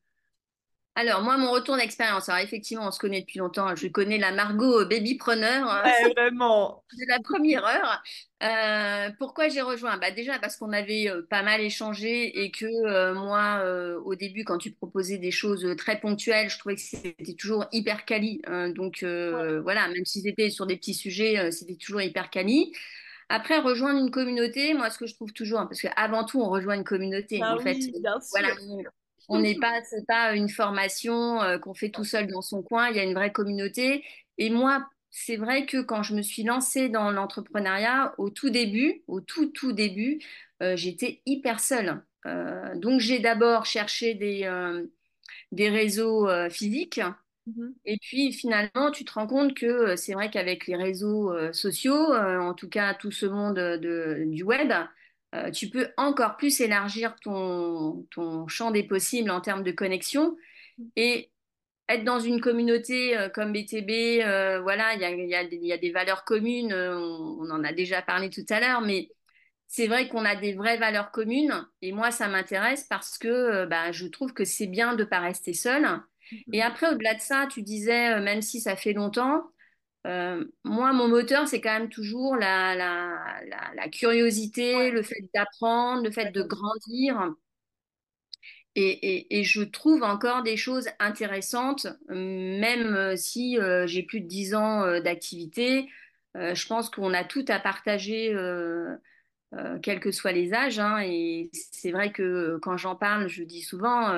Alors 0.96 1.22
moi, 1.22 1.38
mon 1.38 1.50
retour 1.52 1.76
d'expérience, 1.76 2.28
alors 2.28 2.42
effectivement, 2.42 2.88
on 2.88 2.90
se 2.90 2.98
connaît 2.98 3.20
depuis 3.20 3.38
longtemps. 3.38 3.74
Je 3.76 3.86
connais 3.86 4.18
la 4.18 4.32
Margot 4.32 4.84
babypreneur. 4.84 5.72
euh, 5.72 5.82
Ouais, 5.84 6.12
vraiment. 6.14 6.84
de 6.92 7.06
la 7.08 7.20
première 7.20 7.64
heure. 7.64 8.02
Euh, 8.42 9.10
pourquoi 9.18 9.48
j'ai 9.48 9.62
rejoint? 9.62 9.96
Bah 9.98 10.10
déjà 10.10 10.38
parce 10.40 10.56
qu'on 10.56 10.72
avait 10.72 11.08
euh, 11.08 11.22
pas 11.30 11.42
mal 11.42 11.60
échangé 11.60 12.42
et 12.44 12.50
que 12.50 12.66
euh, 12.66 13.14
moi, 13.14 13.60
euh, 13.64 13.98
au 14.04 14.14
début, 14.16 14.44
quand 14.44 14.58
tu 14.58 14.72
proposais 14.72 15.18
des 15.18 15.30
choses 15.30 15.64
très 15.78 16.00
ponctuelles, 16.00 16.50
je 16.50 16.58
trouvais 16.58 16.74
que 16.74 16.80
c'était 16.82 17.34
toujours 17.34 17.66
hyper 17.72 18.04
quali. 18.04 18.42
Euh, 18.48 18.72
donc 18.72 18.98
Ouais. 19.02 19.58
voilà, 19.62 19.88
même 19.88 20.04
si 20.04 20.20
c'était 20.22 20.50
sur 20.50 20.66
des 20.66 20.76
petits 20.76 20.94
sujets, 20.94 21.50
c'était 21.52 21.76
toujours 21.76 22.02
hyper 22.02 22.30
quali. 22.30 22.72
Après, 23.28 23.58
rejoindre 23.60 24.00
une 24.00 24.10
communauté, 24.10 24.74
moi, 24.74 24.90
ce 24.90 24.98
que 24.98 25.06
je 25.06 25.14
trouve 25.14 25.32
toujours, 25.32 25.60
hein, 25.60 25.66
parce 25.66 25.80
qu'avant 25.80 26.24
tout, 26.24 26.40
on 26.42 26.50
rejoint 26.50 26.74
une 26.74 26.84
communauté. 26.84 27.40
Ah 27.42 27.54
En 27.54 27.60
fait, 27.60 27.78
voilà. 28.32 28.48
On 29.30 29.40
n'est 29.40 29.56
pas, 29.58 29.82
c'est 29.84 30.06
pas 30.06 30.34
une 30.34 30.48
formation 30.50 31.40
euh, 31.42 31.58
qu'on 31.58 31.74
fait 31.74 31.90
tout 31.90 32.04
seul 32.04 32.26
dans 32.28 32.42
son 32.42 32.62
coin. 32.62 32.90
Il 32.90 32.96
y 32.96 33.00
a 33.00 33.04
une 33.04 33.14
vraie 33.14 33.32
communauté. 33.32 34.04
Et 34.38 34.50
moi, 34.50 34.86
c'est 35.10 35.36
vrai 35.36 35.66
que 35.66 35.80
quand 35.82 36.02
je 36.02 36.14
me 36.14 36.22
suis 36.22 36.42
lancée 36.44 36.88
dans 36.88 37.10
l'entrepreneuriat, 37.12 38.14
au 38.18 38.30
tout 38.30 38.50
début, 38.50 39.02
au 39.08 39.20
tout 39.20 39.46
tout 39.48 39.72
début, 39.72 40.20
euh, 40.62 40.76
j'étais 40.76 41.22
hyper 41.26 41.60
seule. 41.60 42.02
Euh, 42.26 42.74
donc 42.76 43.00
j'ai 43.00 43.20
d'abord 43.20 43.66
cherché 43.66 44.14
des, 44.14 44.42
euh, 44.44 44.86
des 45.52 45.68
réseaux 45.70 46.28
physiques. 46.50 47.00
Mhm. 47.46 47.74
Et 47.86 47.98
puis 47.98 48.32
finalement, 48.32 48.90
tu 48.92 49.04
te 49.04 49.12
rends 49.12 49.26
compte 49.28 49.54
que 49.54 49.96
c'est 49.96 50.14
vrai 50.14 50.30
qu'avec 50.30 50.66
les 50.66 50.76
réseaux 50.76 51.32
sociaux, 51.52 52.14
en 52.14 52.54
tout 52.54 52.68
cas 52.68 52.94
tout 52.94 53.12
ce 53.12 53.26
monde 53.26 53.56
de, 53.56 54.24
du 54.26 54.42
web, 54.44 54.72
euh, 55.34 55.50
tu 55.50 55.70
peux 55.70 55.88
encore 55.96 56.36
plus 56.36 56.60
élargir 56.60 57.14
ton, 57.22 58.06
ton 58.10 58.48
champ 58.48 58.70
des 58.70 58.82
possibles 58.84 59.30
en 59.30 59.40
termes 59.40 59.62
de 59.62 59.72
connexion. 59.72 60.36
Et 60.96 61.30
être 61.88 62.04
dans 62.04 62.20
une 62.20 62.40
communauté 62.40 63.16
euh, 63.18 63.28
comme 63.30 63.52
BTB, 63.52 64.22
euh, 64.24 64.60
voilà, 64.62 64.94
il 64.94 65.00
y 65.00 65.04
a, 65.04 65.10
y 65.12 65.34
a 65.34 65.44
des- 65.46 65.56
il 65.56 65.66
y 65.66 65.72
a 65.72 65.78
des 65.78 65.92
valeurs 65.92 66.24
communes, 66.24 66.72
on, 66.74 67.38
on 67.40 67.50
en 67.50 67.64
a 67.64 67.72
déjà 67.72 68.02
parlé 68.02 68.30
tout 68.30 68.44
à 68.50 68.60
l'heure, 68.60 68.80
mais 68.82 69.10
c'est 69.68 69.86
vrai 69.86 70.08
qu'on 70.08 70.24
a 70.24 70.36
des 70.36 70.54
vraies 70.54 70.78
valeurs 70.78 71.10
communes. 71.12 71.66
Et 71.82 71.92
moi, 71.92 72.10
ça 72.10 72.28
m'intéresse 72.28 72.84
parce 72.88 73.18
que 73.18 73.66
bah, 73.66 73.92
je 73.92 74.06
trouve 74.06 74.32
que 74.34 74.44
c'est 74.44 74.66
bien 74.66 74.94
de 74.94 75.04
ne 75.04 75.08
pas 75.08 75.20
rester 75.20 75.54
seul. 75.54 75.86
Et 76.52 76.62
Mhm. 76.62 76.62
après, 76.62 76.88
au-delà 76.90 77.14
de 77.14 77.20
ça, 77.20 77.46
tu 77.52 77.62
disais, 77.62 78.20
même 78.20 78.42
si 78.42 78.60
ça 78.60 78.76
fait 78.76 78.92
longtemps, 78.92 79.44
euh, 80.06 80.44
moi, 80.64 80.92
mon 80.92 81.08
moteur, 81.08 81.46
c'est 81.48 81.60
quand 81.60 81.72
même 81.78 81.90
toujours 81.90 82.36
la, 82.36 82.74
la, 82.74 83.40
la, 83.48 83.74
la 83.74 83.88
curiosité, 83.88 84.74
Ouais, 84.76 84.90
le 84.90 85.02
fait 85.02 85.28
d'apprendre, 85.34 86.02
le 86.04 86.10
fait 86.10 86.30
de 86.32 86.42
grandir. 86.42 87.34
Et, 88.76 89.16
et, 89.16 89.40
et 89.40 89.44
je 89.44 89.62
trouve 89.62 90.02
encore 90.04 90.42
des 90.44 90.56
choses 90.56 90.88
intéressantes, 91.00 91.88
même 92.08 92.94
euh, 92.94 93.16
si 93.16 93.58
euh, 93.58 93.86
j'ai 93.88 94.02
plus 94.04 94.20
de 94.20 94.28
10 94.28 94.54
ans 94.54 94.82
euh, 94.84 95.00
d'activité. 95.00 95.88
Je 96.36 96.66
pense 96.68 96.90
qu'on 96.90 97.12
a 97.12 97.24
tout 97.24 97.44
à 97.48 97.58
partager, 97.58 98.32
quels 99.82 100.00
que 100.00 100.12
soient 100.12 100.32
les 100.32 100.52
âges. 100.54 100.78
hein. 100.78 100.98
et 101.04 101.50
c'est 101.52 101.90
vrai 101.92 102.12
que 102.12 102.58
quand 102.62 102.76
j'en 102.76 102.94
parle, 102.96 103.28
je 103.28 103.42
dis 103.42 103.62
souvent, 103.62 104.12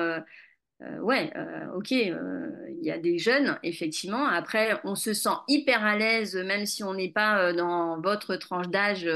euh, 0.85 0.99
ouais, 0.99 1.31
euh, 1.35 1.67
ok, 1.75 1.91
euh, 1.91 2.49
il 2.69 2.85
y 2.85 2.91
a 2.91 2.97
des 2.97 3.17
jeunes, 3.17 3.57
effectivement. 3.63 4.27
Après, 4.27 4.79
on 4.83 4.95
se 4.95 5.13
sent 5.13 5.29
hyper 5.47 5.85
à 5.85 5.97
l'aise, 5.97 6.35
même 6.35 6.65
si 6.65 6.83
on 6.83 6.93
n'est 6.93 7.11
pas 7.11 7.53
dans 7.53 7.99
votre 8.01 8.35
tranche 8.35 8.67
d'âge 8.67 9.09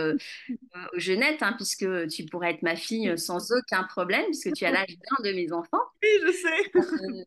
jeunette, 0.94 1.42
hein, 1.44 1.54
puisque 1.58 2.08
tu 2.08 2.26
pourrais 2.26 2.52
être 2.52 2.62
ma 2.62 2.76
fille 2.76 3.18
sans 3.18 3.52
aucun 3.52 3.84
problème, 3.84 4.26
puisque 4.26 4.54
tu 4.54 4.66
as 4.66 4.72
l'âge 4.72 4.88
d'un 4.88 5.30
de 5.30 5.36
mes 5.36 5.52
enfants. 5.52 5.82
Oui, 6.02 6.10
je 6.26 6.32
sais. 6.32 7.26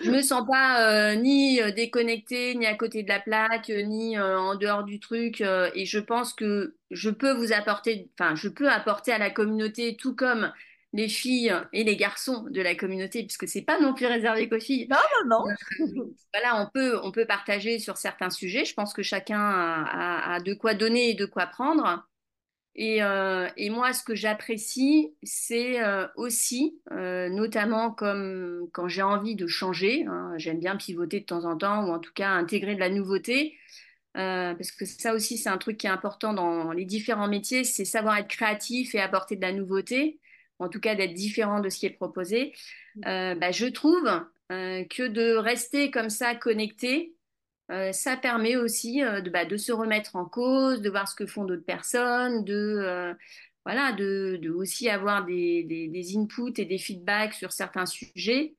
Je 0.00 0.12
me 0.12 0.22
sens 0.22 0.46
pas 0.46 1.16
ni 1.16 1.60
déconnectée, 1.72 2.54
ni 2.54 2.66
à 2.66 2.74
côté 2.74 3.02
de 3.02 3.08
la 3.08 3.18
plaque, 3.18 3.68
ni 3.68 4.18
en 4.18 4.54
dehors 4.54 4.84
du 4.84 5.00
truc. 5.00 5.40
et 5.40 5.86
je 5.86 5.98
pense 5.98 6.34
que 6.34 6.76
je 6.90 7.10
peux 7.10 7.32
vous 7.32 7.52
apporter, 7.52 8.08
enfin, 8.18 8.34
je 8.34 8.48
peux 8.48 8.68
apporter 8.68 9.12
à 9.12 9.18
la 9.18 9.30
communauté, 9.30 9.96
tout 9.96 10.14
comme 10.14 10.52
les 10.92 11.08
filles 11.08 11.54
et 11.72 11.84
les 11.84 11.96
garçons 11.96 12.44
de 12.50 12.60
la 12.62 12.74
communauté, 12.74 13.22
puisque 13.24 13.48
c'est 13.48 13.62
pas 13.62 13.80
non 13.80 13.94
plus 13.94 14.06
réservé 14.06 14.48
qu'aux 14.48 14.60
filles. 14.60 14.88
Non, 14.90 14.96
non, 15.26 15.28
Euh, 15.44 15.50
non. 15.94 16.14
voilà, 16.34 16.60
on 16.62 16.68
peut, 16.72 16.98
on 17.02 17.12
peut 17.12 17.26
partager 17.26 17.78
sur 17.78 17.96
certains 17.96 18.30
sujets. 18.30 18.64
Je 18.64 18.74
pense 18.74 18.92
que 18.94 19.02
chacun 19.02 19.40
a, 19.40 19.84
a- 19.84 20.34
a 20.36 20.40
de 20.40 20.54
quoi 20.54 20.74
donner 20.74 21.10
et 21.10 21.14
de 21.14 21.26
quoi 21.26 21.46
prendre. 21.46 22.06
Et, 22.76 23.02
euh, 23.02 23.48
et 23.56 23.70
moi, 23.70 23.92
ce 23.92 24.04
que 24.04 24.14
j'apprécie, 24.14 25.14
c'est 25.24 25.82
euh, 25.84 26.06
aussi, 26.16 26.80
euh, 26.92 27.28
notamment 27.28 27.90
comme 27.92 28.68
quand 28.72 28.88
j'ai 28.88 29.02
envie 29.02 29.34
de 29.36 29.48
changer, 29.48 30.04
hein, 30.06 30.32
j'aime 30.36 30.60
bien 30.60 30.76
pivoter 30.76 31.20
de 31.20 31.24
temps 31.26 31.44
en 31.44 31.56
temps, 31.58 31.86
ou 31.86 31.92
en 31.92 31.98
tout 31.98 32.12
cas 32.14 32.30
intégrer 32.30 32.76
de 32.76 32.80
la 32.80 32.90
nouveauté, 32.90 33.56
euh, 34.16 34.54
parce 34.54 34.72
que 34.72 34.84
ça 34.86 35.14
aussi, 35.14 35.38
c'est 35.38 35.48
un 35.50 35.58
truc 35.58 35.76
qui 35.78 35.86
est 35.86 35.90
important 35.90 36.34
dans 36.34 36.72
les 36.72 36.84
différents 36.84 37.28
métiers, 37.28 37.64
c'est 37.64 37.84
savoir 37.84 38.16
être 38.18 38.28
créatif 38.28 38.94
et 38.94 39.00
apporter 39.00 39.36
de 39.36 39.42
la 39.42 39.52
nouveauté, 39.52 40.20
en 40.58 40.68
tout 40.68 40.80
cas 40.80 40.94
d'être 40.94 41.14
différent 41.14 41.60
de 41.60 41.68
ce 41.68 41.78
qui 41.78 41.86
est 41.86 41.90
proposé. 41.90 42.52
Euh, 43.06 43.34
bah, 43.34 43.50
je 43.50 43.66
trouve 43.66 44.08
euh, 44.52 44.84
que 44.84 45.06
de 45.06 45.34
rester 45.34 45.90
comme 45.90 46.10
ça 46.10 46.34
connecté, 46.34 47.14
euh, 47.70 47.92
ça 47.92 48.16
permet 48.16 48.56
aussi 48.56 49.00
de, 49.00 49.30
bah, 49.30 49.44
de 49.44 49.56
se 49.56 49.72
remettre 49.72 50.16
en 50.16 50.24
cause, 50.24 50.80
de 50.80 50.90
voir 50.90 51.08
ce 51.08 51.14
que 51.14 51.26
font 51.26 51.44
d'autres 51.44 51.64
personnes, 51.64 52.44
de, 52.44 53.14
voilà, 53.64 53.92
de, 53.92 54.38
de 54.40 54.50
aussi 54.50 54.88
avoir 54.88 55.24
des, 55.24 55.64
des, 55.64 55.88
des 55.88 56.16
inputs 56.16 56.58
et 56.58 56.64
des 56.64 56.78
feedbacks 56.78 57.34
sur 57.34 57.52
certains 57.52 57.86
sujets 57.86 58.54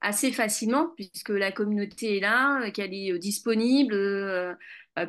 assez 0.00 0.30
facilement, 0.30 0.92
puisque 0.94 1.30
la 1.30 1.50
communauté 1.50 2.18
est 2.18 2.20
là, 2.20 2.70
qu'elle 2.70 2.94
est 2.94 3.18
disponible, 3.18 4.56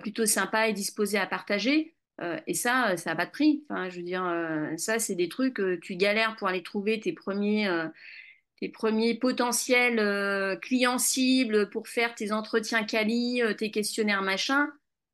plutôt 0.01 0.25
sympa 0.25 0.67
et 0.67 0.73
disposée 0.73 1.19
à 1.19 1.27
partager. 1.27 1.95
Euh, 2.21 2.39
et 2.47 2.53
ça, 2.53 2.91
euh, 2.91 2.97
ça 2.97 3.11
n'a 3.11 3.15
pas 3.15 3.25
de 3.25 3.31
prix. 3.31 3.63
Enfin, 3.69 3.89
je 3.89 3.97
veux 3.97 4.03
dire, 4.03 4.25
euh, 4.25 4.75
ça, 4.77 4.99
c'est 4.99 5.15
des 5.15 5.29
trucs, 5.29 5.59
euh, 5.59 5.79
tu 5.81 5.95
galères 5.95 6.35
pour 6.35 6.47
aller 6.47 6.63
trouver 6.63 6.99
tes 6.99 7.13
premiers, 7.13 7.69
tes 8.59 8.69
premiers 8.69 9.15
potentiels 9.15 10.59
clients 10.61 10.97
cibles 10.97 11.69
pour 11.69 11.87
faire 11.87 12.15
tes 12.15 12.31
entretiens 12.31 12.83
quali, 12.83 13.41
tes 13.57 13.71
questionnaires 13.71 14.21
machin. 14.23 14.67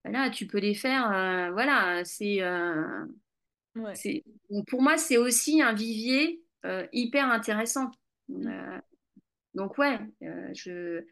Voilà, 0.06 0.30
tu 0.30 0.48
peux 0.48 0.60
les 0.60 0.74
faire. 0.74 1.08
voilà, 1.54 2.04
c'est, 2.06 2.42
Ouais. 3.76 4.24
pour 4.68 4.82
moi, 4.84 4.98
c'est 4.98 5.18
aussi 5.18 5.62
un 5.62 5.74
vivier 5.74 6.44
hyper 6.94 7.32
intéressant. 7.32 7.92
Mm. 8.30 8.48
Euh, 8.48 8.80
donc 9.54 9.78
ouais, 9.78 10.00
je, 10.54 11.04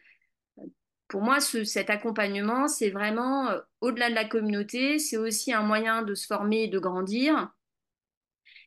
pour 1.12 1.22
moi, 1.22 1.40
ce- 1.42 1.64
cet 1.66 1.92
accompagnement, 1.92 2.68
c'est 2.68 2.90
vraiment 2.90 3.50
euh, 3.52 3.60
au-delà 3.82 4.10
de 4.10 4.16
la 4.16 4.26
communauté, 4.26 5.00
c'est 5.00 5.18
aussi 5.18 5.54
un 5.54 5.64
moyen 5.64 6.02
de 6.04 6.16
se 6.16 6.26
former 6.28 6.64
et 6.64 6.70
de 6.70 6.80
grandir. 6.80 7.52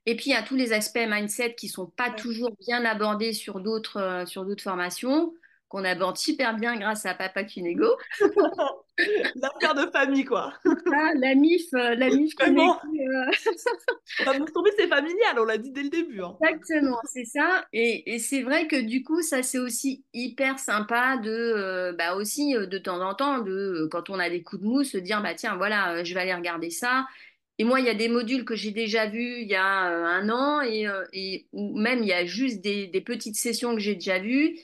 Et 0.06 0.16
puis, 0.16 0.26
il 0.26 0.30
y 0.30 0.36
a 0.36 0.42
tous 0.42 0.56
les 0.56 0.72
aspects 0.72 0.98
mindset 1.08 1.54
qui 1.54 1.68
sont 1.68 1.86
pas 1.86 2.10
toujours 2.10 2.54
bien 2.60 2.84
abordés 2.84 3.32
sur 3.32 3.60
d'autres 3.60 3.96
euh, 3.98 4.26
sur 4.26 4.44
d'autres 4.44 4.62
formations, 4.62 5.32
qu'on 5.68 5.84
aborde 5.84 6.16
super 6.18 6.56
bien 6.56 6.76
grâce 6.76 7.06
à 7.06 7.14
Papa 7.14 7.44
Kinego. 7.44 7.86
L'affaire 9.36 9.74
de 9.74 9.90
famille, 9.90 10.24
quoi. 10.24 10.52
Ah, 10.92 11.12
la 11.16 11.34
MIF, 11.34 11.62
euh, 11.74 11.94
la 11.94 12.10
MIF 12.10 12.34
Vraiment. 12.38 12.78
euh, 12.84 14.32
vous 14.38 14.44
tombez, 14.52 14.70
c'est 14.78 14.88
familial, 14.88 15.38
on 15.38 15.44
l'a 15.44 15.58
dit 15.58 15.70
dès 15.70 15.82
le 15.82 15.88
début. 15.88 16.22
hein. 16.22 16.36
Exactement, 16.40 16.98
c'est 17.04 17.24
ça. 17.24 17.64
Et, 17.72 18.14
et 18.14 18.18
c'est 18.18 18.42
vrai 18.42 18.66
que 18.68 18.76
du 18.80 19.02
coup, 19.02 19.22
ça 19.22 19.42
c'est 19.42 19.58
aussi 19.58 20.04
hyper 20.12 20.58
sympa 20.58 21.16
de, 21.16 21.30
euh, 21.30 21.92
bah 21.92 22.14
aussi 22.14 22.54
de 22.54 22.78
temps 22.78 23.00
en 23.00 23.14
temps, 23.14 23.38
de 23.40 23.88
quand 23.90 24.10
on 24.10 24.18
a 24.18 24.30
des 24.30 24.42
coups 24.42 24.62
de 24.62 24.66
mou, 24.66 24.84
se 24.84 24.98
dire 24.98 25.22
bah 25.22 25.34
tiens 25.34 25.56
voilà, 25.56 26.04
je 26.04 26.14
vais 26.14 26.20
aller 26.20 26.34
regarder 26.34 26.70
ça. 26.70 27.06
Et 27.58 27.64
moi, 27.64 27.78
il 27.78 27.86
y 27.86 27.88
a 27.88 27.94
des 27.94 28.08
modules 28.08 28.44
que 28.44 28.56
j'ai 28.56 28.72
déjà 28.72 29.06
vus 29.06 29.40
il 29.42 29.48
y 29.48 29.54
a 29.54 29.64
un 29.64 30.28
an 30.28 30.60
et, 30.62 30.88
et 31.12 31.46
ou 31.52 31.78
même 31.78 32.00
il 32.02 32.08
y 32.08 32.12
a 32.12 32.24
juste 32.26 32.60
des, 32.62 32.88
des 32.88 33.00
petites 33.00 33.36
sessions 33.36 33.74
que 33.74 33.80
j'ai 33.80 33.94
déjà 33.94 34.18
vues. 34.18 34.58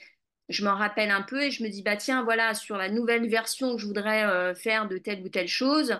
Je 0.50 0.64
m'en 0.64 0.76
rappelle 0.76 1.10
un 1.12 1.22
peu 1.22 1.42
et 1.44 1.50
je 1.52 1.62
me 1.64 1.70
dis 1.70 1.82
bah 1.82 1.96
tiens 1.96 2.24
voilà 2.24 2.54
sur 2.54 2.76
la 2.76 2.90
nouvelle 2.90 3.28
version 3.30 3.74
que 3.76 3.80
je 3.82 3.86
voudrais 3.86 4.24
euh, 4.26 4.54
faire 4.54 4.88
de 4.88 4.98
telle 4.98 5.22
ou 5.24 5.30
telle 5.30 5.48
chose. 5.48 5.98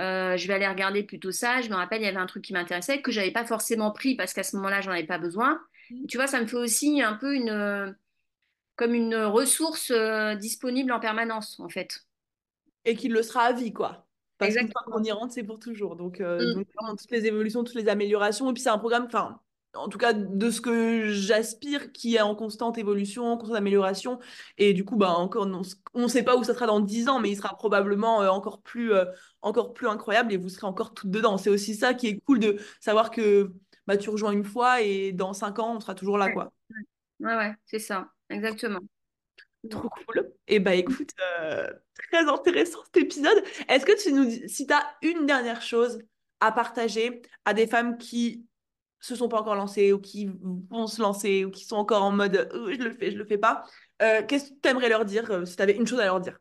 Euh, 0.00 0.36
je 0.36 0.48
vais 0.48 0.54
aller 0.54 0.68
regarder 0.68 1.04
plutôt 1.04 1.32
ça. 1.32 1.62
Je 1.62 1.70
me 1.70 1.76
rappelle, 1.76 2.02
il 2.02 2.06
y 2.06 2.08
avait 2.08 2.18
un 2.18 2.26
truc 2.26 2.44
qui 2.44 2.52
m'intéressait 2.54 3.02
que 3.02 3.12
j'avais 3.12 3.32
pas 3.32 3.46
forcément 3.46 3.92
pris 3.92 4.16
parce 4.16 4.34
qu'à 4.34 4.44
ce 4.44 4.56
moment-là, 4.56 4.82
j'en 4.82 4.92
avais 4.92 5.06
pas 5.06 5.18
besoin. 5.18 5.60
Et 6.04 6.08
tu 6.08 6.18
vois, 6.18 6.26
ça 6.28 6.40
me 6.40 6.46
fait 6.46 6.56
aussi 6.58 7.02
un 7.02 7.14
peu 7.14 7.34
une, 7.34 7.96
comme 8.76 8.94
une 8.94 9.16
ressource 9.16 9.90
euh, 9.90 10.34
disponible 10.36 10.92
en 10.92 11.00
permanence, 11.00 11.60
en 11.60 11.68
fait. 11.70 12.06
Et 12.84 12.96
qu'il 12.96 13.12
le 13.12 13.22
sera 13.22 13.44
à 13.44 13.52
vie, 13.52 13.72
quoi. 13.72 14.08
Parce 14.38 14.58
fois 14.72 14.82
qu'on 14.90 15.02
Exactement. 15.02 15.04
y 15.04 15.12
rentre, 15.12 15.32
c'est 15.34 15.44
pour 15.44 15.58
toujours. 15.60 15.96
Donc, 15.96 16.20
euh, 16.20 16.44
Mm. 16.44 16.54
donc 16.54 16.66
vraiment, 16.74 16.96
toutes 16.96 17.10
les 17.12 17.26
évolutions, 17.26 17.62
toutes 17.64 17.76
les 17.76 17.88
améliorations. 17.88 18.50
Et 18.50 18.54
puis, 18.54 18.62
c'est 18.62 18.70
un 18.70 18.78
programme, 18.78 19.04
enfin, 19.06 19.40
en 19.74 19.88
tout 19.88 19.98
cas, 19.98 20.12
de 20.12 20.50
ce 20.50 20.60
que 20.60 21.08
j'aspire, 21.08 21.92
qui 21.92 22.16
est 22.16 22.20
en 22.20 22.34
constante 22.34 22.78
évolution, 22.78 23.26
en 23.26 23.36
constante 23.36 23.56
amélioration. 23.56 24.18
Et 24.58 24.74
du 24.74 24.84
coup, 24.84 24.96
bah, 24.96 25.10
encore, 25.10 25.48
on 25.94 26.02
ne 26.02 26.08
sait 26.08 26.22
pas 26.22 26.36
où 26.36 26.44
ça 26.44 26.54
sera 26.54 26.66
dans 26.66 26.80
10 26.80 27.08
ans, 27.08 27.20
mais 27.20 27.30
il 27.30 27.36
sera 27.36 27.56
probablement 27.56 28.22
euh, 28.22 28.28
encore 28.28 28.62
plus, 28.62 28.92
euh, 28.92 29.06
encore 29.40 29.72
plus 29.72 29.88
incroyable 29.88 30.32
et 30.32 30.36
vous 30.36 30.48
serez 30.48 30.66
encore 30.66 30.94
toutes 30.94 31.10
dedans. 31.10 31.38
C'est 31.38 31.50
aussi 31.50 31.74
ça 31.74 31.94
qui 31.94 32.08
est 32.08 32.20
cool 32.20 32.38
de 32.38 32.58
savoir 32.80 33.10
que 33.10 33.52
bah, 33.86 33.96
tu 33.96 34.10
rejoins 34.10 34.32
une 34.32 34.44
fois 34.44 34.82
et 34.82 35.12
dans 35.12 35.32
5 35.32 35.58
ans, 35.58 35.76
on 35.76 35.80
sera 35.80 35.94
toujours 35.94 36.18
là, 36.18 36.30
quoi. 36.30 36.52
ouais, 37.20 37.36
ouais, 37.36 37.54
c'est 37.64 37.78
ça, 37.78 38.08
exactement. 38.28 38.80
Trop 39.70 39.88
cool. 39.88 40.32
Et 40.48 40.58
bah 40.58 40.74
écoute, 40.74 41.10
euh, 41.40 41.68
très 42.10 42.28
intéressant 42.28 42.80
cet 42.86 42.96
épisode. 42.96 43.44
Est-ce 43.68 43.86
que 43.86 44.02
tu 44.02 44.12
nous 44.12 44.24
dis, 44.24 44.48
si 44.48 44.66
tu 44.66 44.72
as 44.72 44.84
une 45.02 45.24
dernière 45.24 45.62
chose 45.62 46.00
à 46.40 46.50
partager 46.50 47.22
à 47.44 47.54
des 47.54 47.68
femmes 47.68 47.96
qui 47.96 48.44
se 49.02 49.16
sont 49.16 49.28
pas 49.28 49.40
encore 49.40 49.56
lancées 49.56 49.92
ou 49.92 49.98
qui 50.00 50.30
vont 50.70 50.86
se 50.86 51.02
lancer 51.02 51.44
ou 51.44 51.50
qui 51.50 51.64
sont 51.64 51.76
encore 51.76 52.02
en 52.04 52.12
mode 52.12 52.48
Euh, 52.54 52.72
je 52.72 52.82
le 52.82 52.92
fais, 52.92 53.10
je 53.10 53.18
le 53.18 53.24
fais 53.24 53.38
pas, 53.38 53.64
euh, 54.00 54.22
qu'est-ce 54.26 54.50
que 54.50 54.54
tu 54.62 54.68
aimerais 54.68 54.88
leur 54.88 55.04
dire 55.04 55.30
euh, 55.30 55.44
si 55.44 55.56
tu 55.56 55.62
avais 55.62 55.74
une 55.76 55.86
chose 55.86 56.00
à 56.00 56.06
leur 56.06 56.20
dire? 56.20 56.38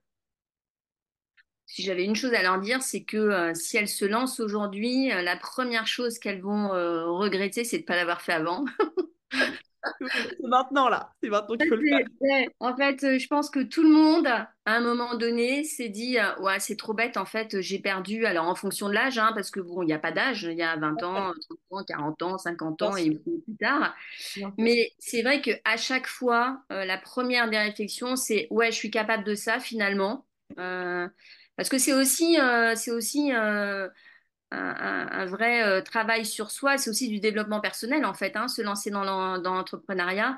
Si 1.66 1.84
j'avais 1.84 2.04
une 2.04 2.16
chose 2.16 2.34
à 2.34 2.44
leur 2.44 2.60
dire, 2.60 2.82
c'est 2.82 3.04
que 3.04 3.54
si 3.56 3.78
elles 3.78 3.88
se 3.88 4.04
lancent 4.04 4.42
aujourd'hui, 4.42 5.08
la 5.08 5.38
première 5.38 5.88
chose 5.88 6.20
qu'elles 6.20 6.42
vont 6.42 6.68
regretter, 6.70 7.64
c'est 7.64 7.78
de 7.78 7.84
ne 7.84 7.88
pas 7.88 7.96
l'avoir 7.96 8.22
fait 8.22 8.34
avant. 8.34 8.66
C'est 10.10 10.48
maintenant 10.48 10.90
là, 10.90 11.14
c'est 11.22 11.30
maintenant 11.30 11.56
qu'il 11.58 11.68
faut 11.68 11.76
le 11.76 11.84
faire. 11.84 12.06
Ouais, 12.20 12.50
En 12.60 12.76
fait, 12.76 13.04
euh, 13.04 13.20
je 13.20 13.28
pense 13.28 13.50
que 13.50 13.60
tout 13.60 13.84
le 13.84 13.90
monde, 13.90 14.28
à 14.28 14.48
un 14.66 14.80
moment 14.82 15.16
donné, 15.16 15.64
s'est 15.64 15.90
dit, 15.90 16.20
euh, 16.20 16.40
ouais, 16.40 16.60
c'est 16.60 16.76
trop 16.76 16.94
bête, 16.94 17.18
en 17.18 17.26
fait, 17.26 17.62
j'ai 17.62 17.80
perdu. 17.80 18.26
Alors, 18.26 18.48
en 18.48 18.56
fonction 18.56 18.90
de 18.90 18.94
l'âge, 18.94 19.18
hein, 19.18 19.32
parce 19.34 19.50
que 19.50 19.60
bon, 19.60 19.82
il 19.82 19.88
n'y 19.88 19.94
a 19.94 20.00
pas 20.00 20.12
d'âge, 20.12 20.44
il 20.44 20.58
y 20.58 20.64
a 20.64 20.76
20 20.76 21.04
ans, 21.04 21.34
30 21.70 21.82
ans, 21.82 21.84
40 21.88 22.22
ans, 22.22 22.38
50 22.38 22.80
Bien 22.80 22.88
ans 22.88 22.96
et 22.96 23.10
plus 23.12 23.58
tard. 23.60 23.96
Mais 24.58 24.92
c'est 25.00 25.24
vrai 25.24 25.42
qu'à 25.42 25.78
chaque 25.78 26.08
fois, 26.08 26.64
euh, 26.72 26.86
la 26.86 26.98
première 26.98 27.50
des 27.50 27.58
réflexions, 27.58 28.16
c'est, 28.16 28.48
ouais, 28.52 28.72
je 28.72 28.78
suis 28.78 28.92
capable 28.92 29.24
de 29.24 29.36
ça, 29.36 29.60
finalement. 29.60 30.26
Euh, 30.60 31.08
parce 31.56 31.70
que 31.70 31.78
c'est 31.78 31.94
aussi, 31.94 32.40
euh, 32.40 32.76
c'est 32.76 32.92
aussi 32.92 33.32
un, 34.52 35.26
vrai 35.26 35.64
euh, 35.64 35.82
travail 35.82 36.26
sur 36.26 36.52
soi, 36.52 36.78
c'est 36.78 36.90
aussi 36.90 37.10
du 37.10 37.20
développement 37.20 37.62
personnel 37.62 38.06
en 38.06 38.14
fait, 38.14 38.36
hein, 38.36 38.48
se 38.48 38.62
lancer 38.62 38.90
dans 38.92 39.04
l'en- 39.04 39.38
dans 39.40 39.54
l'entrepreneuriat. 39.56 40.38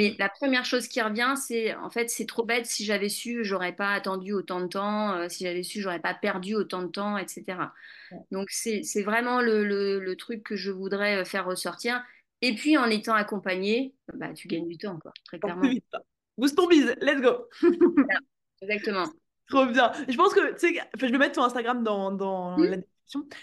Mm. 0.00 0.10
Mais 0.10 0.16
la 0.18 0.28
première 0.30 0.64
chose 0.64 0.88
qui 0.88 1.00
revient, 1.02 1.34
c'est 1.36 1.74
en 1.76 1.90
fait, 1.90 2.08
c'est 2.10 2.26
trop 2.26 2.44
bête, 2.44 2.66
si 2.66 2.84
j'avais 2.84 3.08
su, 3.10 3.44
j'aurais 3.44 3.74
pas 3.74 3.92
attendu 3.92 4.32
autant 4.32 4.60
de 4.60 4.66
temps, 4.68 5.12
euh, 5.14 5.28
si 5.28 5.44
j'avais 5.44 5.62
su, 5.62 5.80
j'aurais 5.82 6.00
pas 6.00 6.14
perdu 6.14 6.54
autant 6.54 6.82
de 6.82 6.88
temps, 6.88 7.18
etc. 7.18 7.72
Donc 8.30 8.48
c'est, 8.50 8.82
vraiment 9.02 9.40
le, 9.40 9.64
le, 9.64 10.00
le 10.00 10.16
truc 10.16 10.42
que 10.42 10.56
je 10.56 10.70
voudrais 10.70 11.18
euh, 11.18 11.24
faire 11.24 11.44
ressortir. 11.46 12.02
Et 12.40 12.54
puis 12.54 12.76
en 12.76 12.86
étant 12.86 13.14
accompagné, 13.14 13.94
bah, 14.14 14.32
tu 14.32 14.48
gagnes 14.48 14.66
du 14.68 14.78
temps, 14.78 14.98
quoi, 14.98 15.12
très 15.24 15.38
clairement. 15.38 15.70
ça. 15.92 16.00
Boost 16.38 16.56
ton 16.56 16.66
bise, 16.66 16.94
let's 17.00 17.20
go. 17.20 17.46
Exactement. 18.60 19.06
Trop 19.48 19.66
bien. 19.66 19.92
Je 20.08 20.16
pense 20.16 20.34
que, 20.34 20.52
tu 20.58 20.74
sais, 20.74 20.80
je 20.98 21.06
vais 21.06 21.18
mettre 21.18 21.34
ton 21.34 21.44
Instagram 21.44 21.82
dans, 21.82 22.10
dans 22.12 22.56
Hmm? 22.56 22.64
la 22.64 22.76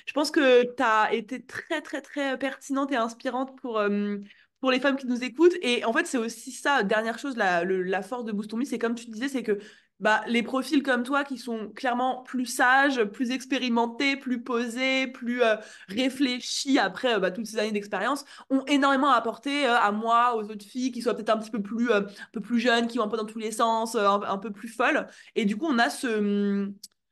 Je 0.05 0.13
pense 0.13 0.31
que 0.31 0.63
tu 0.63 0.83
as 0.83 1.13
été 1.13 1.45
très, 1.45 1.81
très, 1.81 2.01
très 2.01 2.37
pertinente 2.37 2.91
et 2.91 2.95
inspirante 2.95 3.57
pour, 3.59 3.77
euh, 3.79 4.17
pour 4.59 4.71
les 4.71 4.79
femmes 4.79 4.97
qui 4.97 5.07
nous 5.07 5.23
écoutent. 5.23 5.55
Et 5.61 5.85
en 5.85 5.93
fait, 5.93 6.05
c'est 6.07 6.17
aussi 6.17 6.51
ça, 6.51 6.83
dernière 6.83 7.19
chose, 7.19 7.37
la, 7.37 7.63
la 7.65 8.01
force 8.01 8.25
de 8.25 8.31
Boost 8.31 8.53
c'est 8.65 8.79
comme 8.79 8.95
tu 8.95 9.05
disais, 9.05 9.27
c'est 9.29 9.43
que 9.43 9.59
bah, 9.99 10.21
les 10.27 10.43
profils 10.43 10.81
comme 10.81 11.03
toi 11.03 11.25
qui 11.25 11.37
sont 11.37 11.69
clairement 11.71 12.23
plus 12.23 12.45
sages, 12.45 13.03
plus 13.03 13.31
expérimentés, 13.31 14.15
plus 14.15 14.41
posés, 14.41 15.07
plus 15.07 15.43
euh, 15.43 15.57
réfléchis 15.89 16.79
après 16.79 17.15
euh, 17.15 17.19
bah, 17.19 17.31
toutes 17.31 17.47
ces 17.47 17.57
années 17.59 17.73
d'expérience, 17.73 18.23
ont 18.49 18.63
énormément 18.67 19.09
apporté 19.09 19.67
euh, 19.67 19.75
à 19.77 19.91
moi, 19.91 20.35
aux 20.37 20.43
autres 20.43 20.65
filles 20.65 20.91
qui 20.93 21.01
soient 21.01 21.15
peut-être 21.15 21.31
un 21.31 21.37
petit 21.37 21.51
peu 21.51 21.61
plus, 21.61 21.91
euh, 21.91 22.01
un 22.01 22.29
peu 22.31 22.39
plus 22.39 22.59
jeunes, 22.59 22.87
qui 22.87 22.97
vont 22.97 23.03
un 23.05 23.07
peu 23.09 23.17
dans 23.17 23.25
tous 23.25 23.39
les 23.39 23.51
sens, 23.51 23.95
un, 23.95 24.21
un 24.21 24.37
peu 24.37 24.51
plus 24.51 24.69
folles. 24.69 25.05
Et 25.35 25.43
du 25.43 25.57
coup, 25.57 25.67
on 25.69 25.79
a 25.79 25.89
ce, 25.89 26.71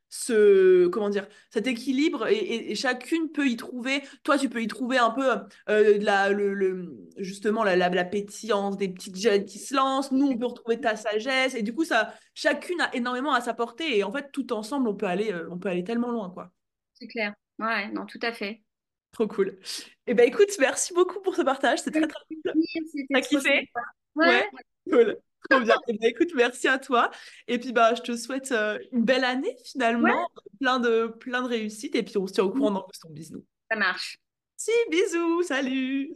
ce, 0.09 0.87
comment 0.87 1.09
dire, 1.09 1.27
cet 1.51 1.67
équilibre 1.67 2.27
et, 2.27 2.35
et- 2.35 2.71
et 2.71 2.75
chacune 2.75 3.29
peut 3.31 3.47
y 3.47 3.55
trouver, 3.57 4.01
toi, 4.23 4.37
tu 4.37 4.49
peux 4.49 4.61
y 4.61 4.67
trouver 4.67 4.97
un 4.97 5.11
peu 5.11 5.23
euh, 5.69 5.97
la, 5.99 6.29
le, 6.29 6.53
le- 6.53 6.97
justement 7.17 7.63
la, 7.63 7.75
la, 7.75 7.89
la 7.89 8.05
pétillance 8.05 8.77
des 8.77 8.89
petites 8.89 9.17
jeunes 9.17 9.45
qui 9.45 9.59
se 9.59 9.75
lancent. 9.75 10.11
Nous, 10.11 10.27
on 10.27 10.37
peut 10.37 10.45
retrouver 10.45 10.79
ta 10.79 10.95
sagesse. 10.95 11.55
Et 11.55 11.61
du 11.63 11.73
coup, 11.73 11.85
ça, 11.85 12.13
chacune 12.33 12.79
a 12.81 12.93
énormément 12.95 13.33
à 13.33 13.41
s'apporter. 13.41 13.97
Et 13.97 14.03
en 14.03 14.11
fait, 14.11 14.31
tout 14.31 14.53
ensemble, 14.53 14.87
on 14.87 14.95
peut 14.95 15.05
aller, 15.07 15.31
euh, 15.31 15.47
on 15.51 15.57
peut 15.57 15.69
aller 15.69 15.83
tellement 15.83 16.11
loin, 16.11 16.29
quoi. 16.29 16.51
C'est 16.93 17.07
clair. 17.07 17.33
Ouais, 17.59 17.89
non, 17.91 18.05
tout 18.05 18.19
à 18.21 18.31
fait. 18.33 18.61
Trop 19.11 19.27
cool. 19.27 19.57
Et 20.05 20.13
ben 20.13 20.27
écoute, 20.27 20.49
merci 20.59 20.93
beaucoup 20.93 21.19
pour 21.21 21.35
ce 21.35 21.41
partage. 21.41 21.79
C'est 21.79 21.91
très 21.91 22.07
très 22.07 22.19
cool. 22.43 22.53
T'as 23.11 23.21
kiffé? 23.21 23.69
Ouais, 24.15 24.49
cool. 24.89 25.17
Trop 25.49 25.59
bien. 25.61 25.75
Et 25.87 25.93
ben 25.97 26.09
écoute, 26.09 26.29
merci 26.35 26.67
à 26.67 26.77
toi. 26.77 27.09
Et 27.47 27.59
puis 27.59 27.71
bah 27.71 27.93
je 27.95 28.01
te 28.01 28.15
souhaite 28.15 28.51
euh, 28.51 28.79
une 28.91 29.03
belle 29.03 29.23
année 29.23 29.55
finalement, 29.65 30.07
ouais, 30.09 30.41
plein 30.59 30.79
de 30.79 31.07
plein 31.07 31.41
de 31.41 31.47
réussites. 31.47 31.95
Et 31.95 32.03
puis 32.03 32.17
on 32.17 32.27
se 32.27 32.33
tient 32.33 32.43
au 32.43 32.51
courant 32.51 32.71
dans 32.71 32.87
ton 33.01 33.09
bisous. 33.09 33.45
ça 33.69 33.77
marche. 33.77 34.17
Si, 34.55 34.71
bisous, 34.89 35.43
salut. 35.43 36.13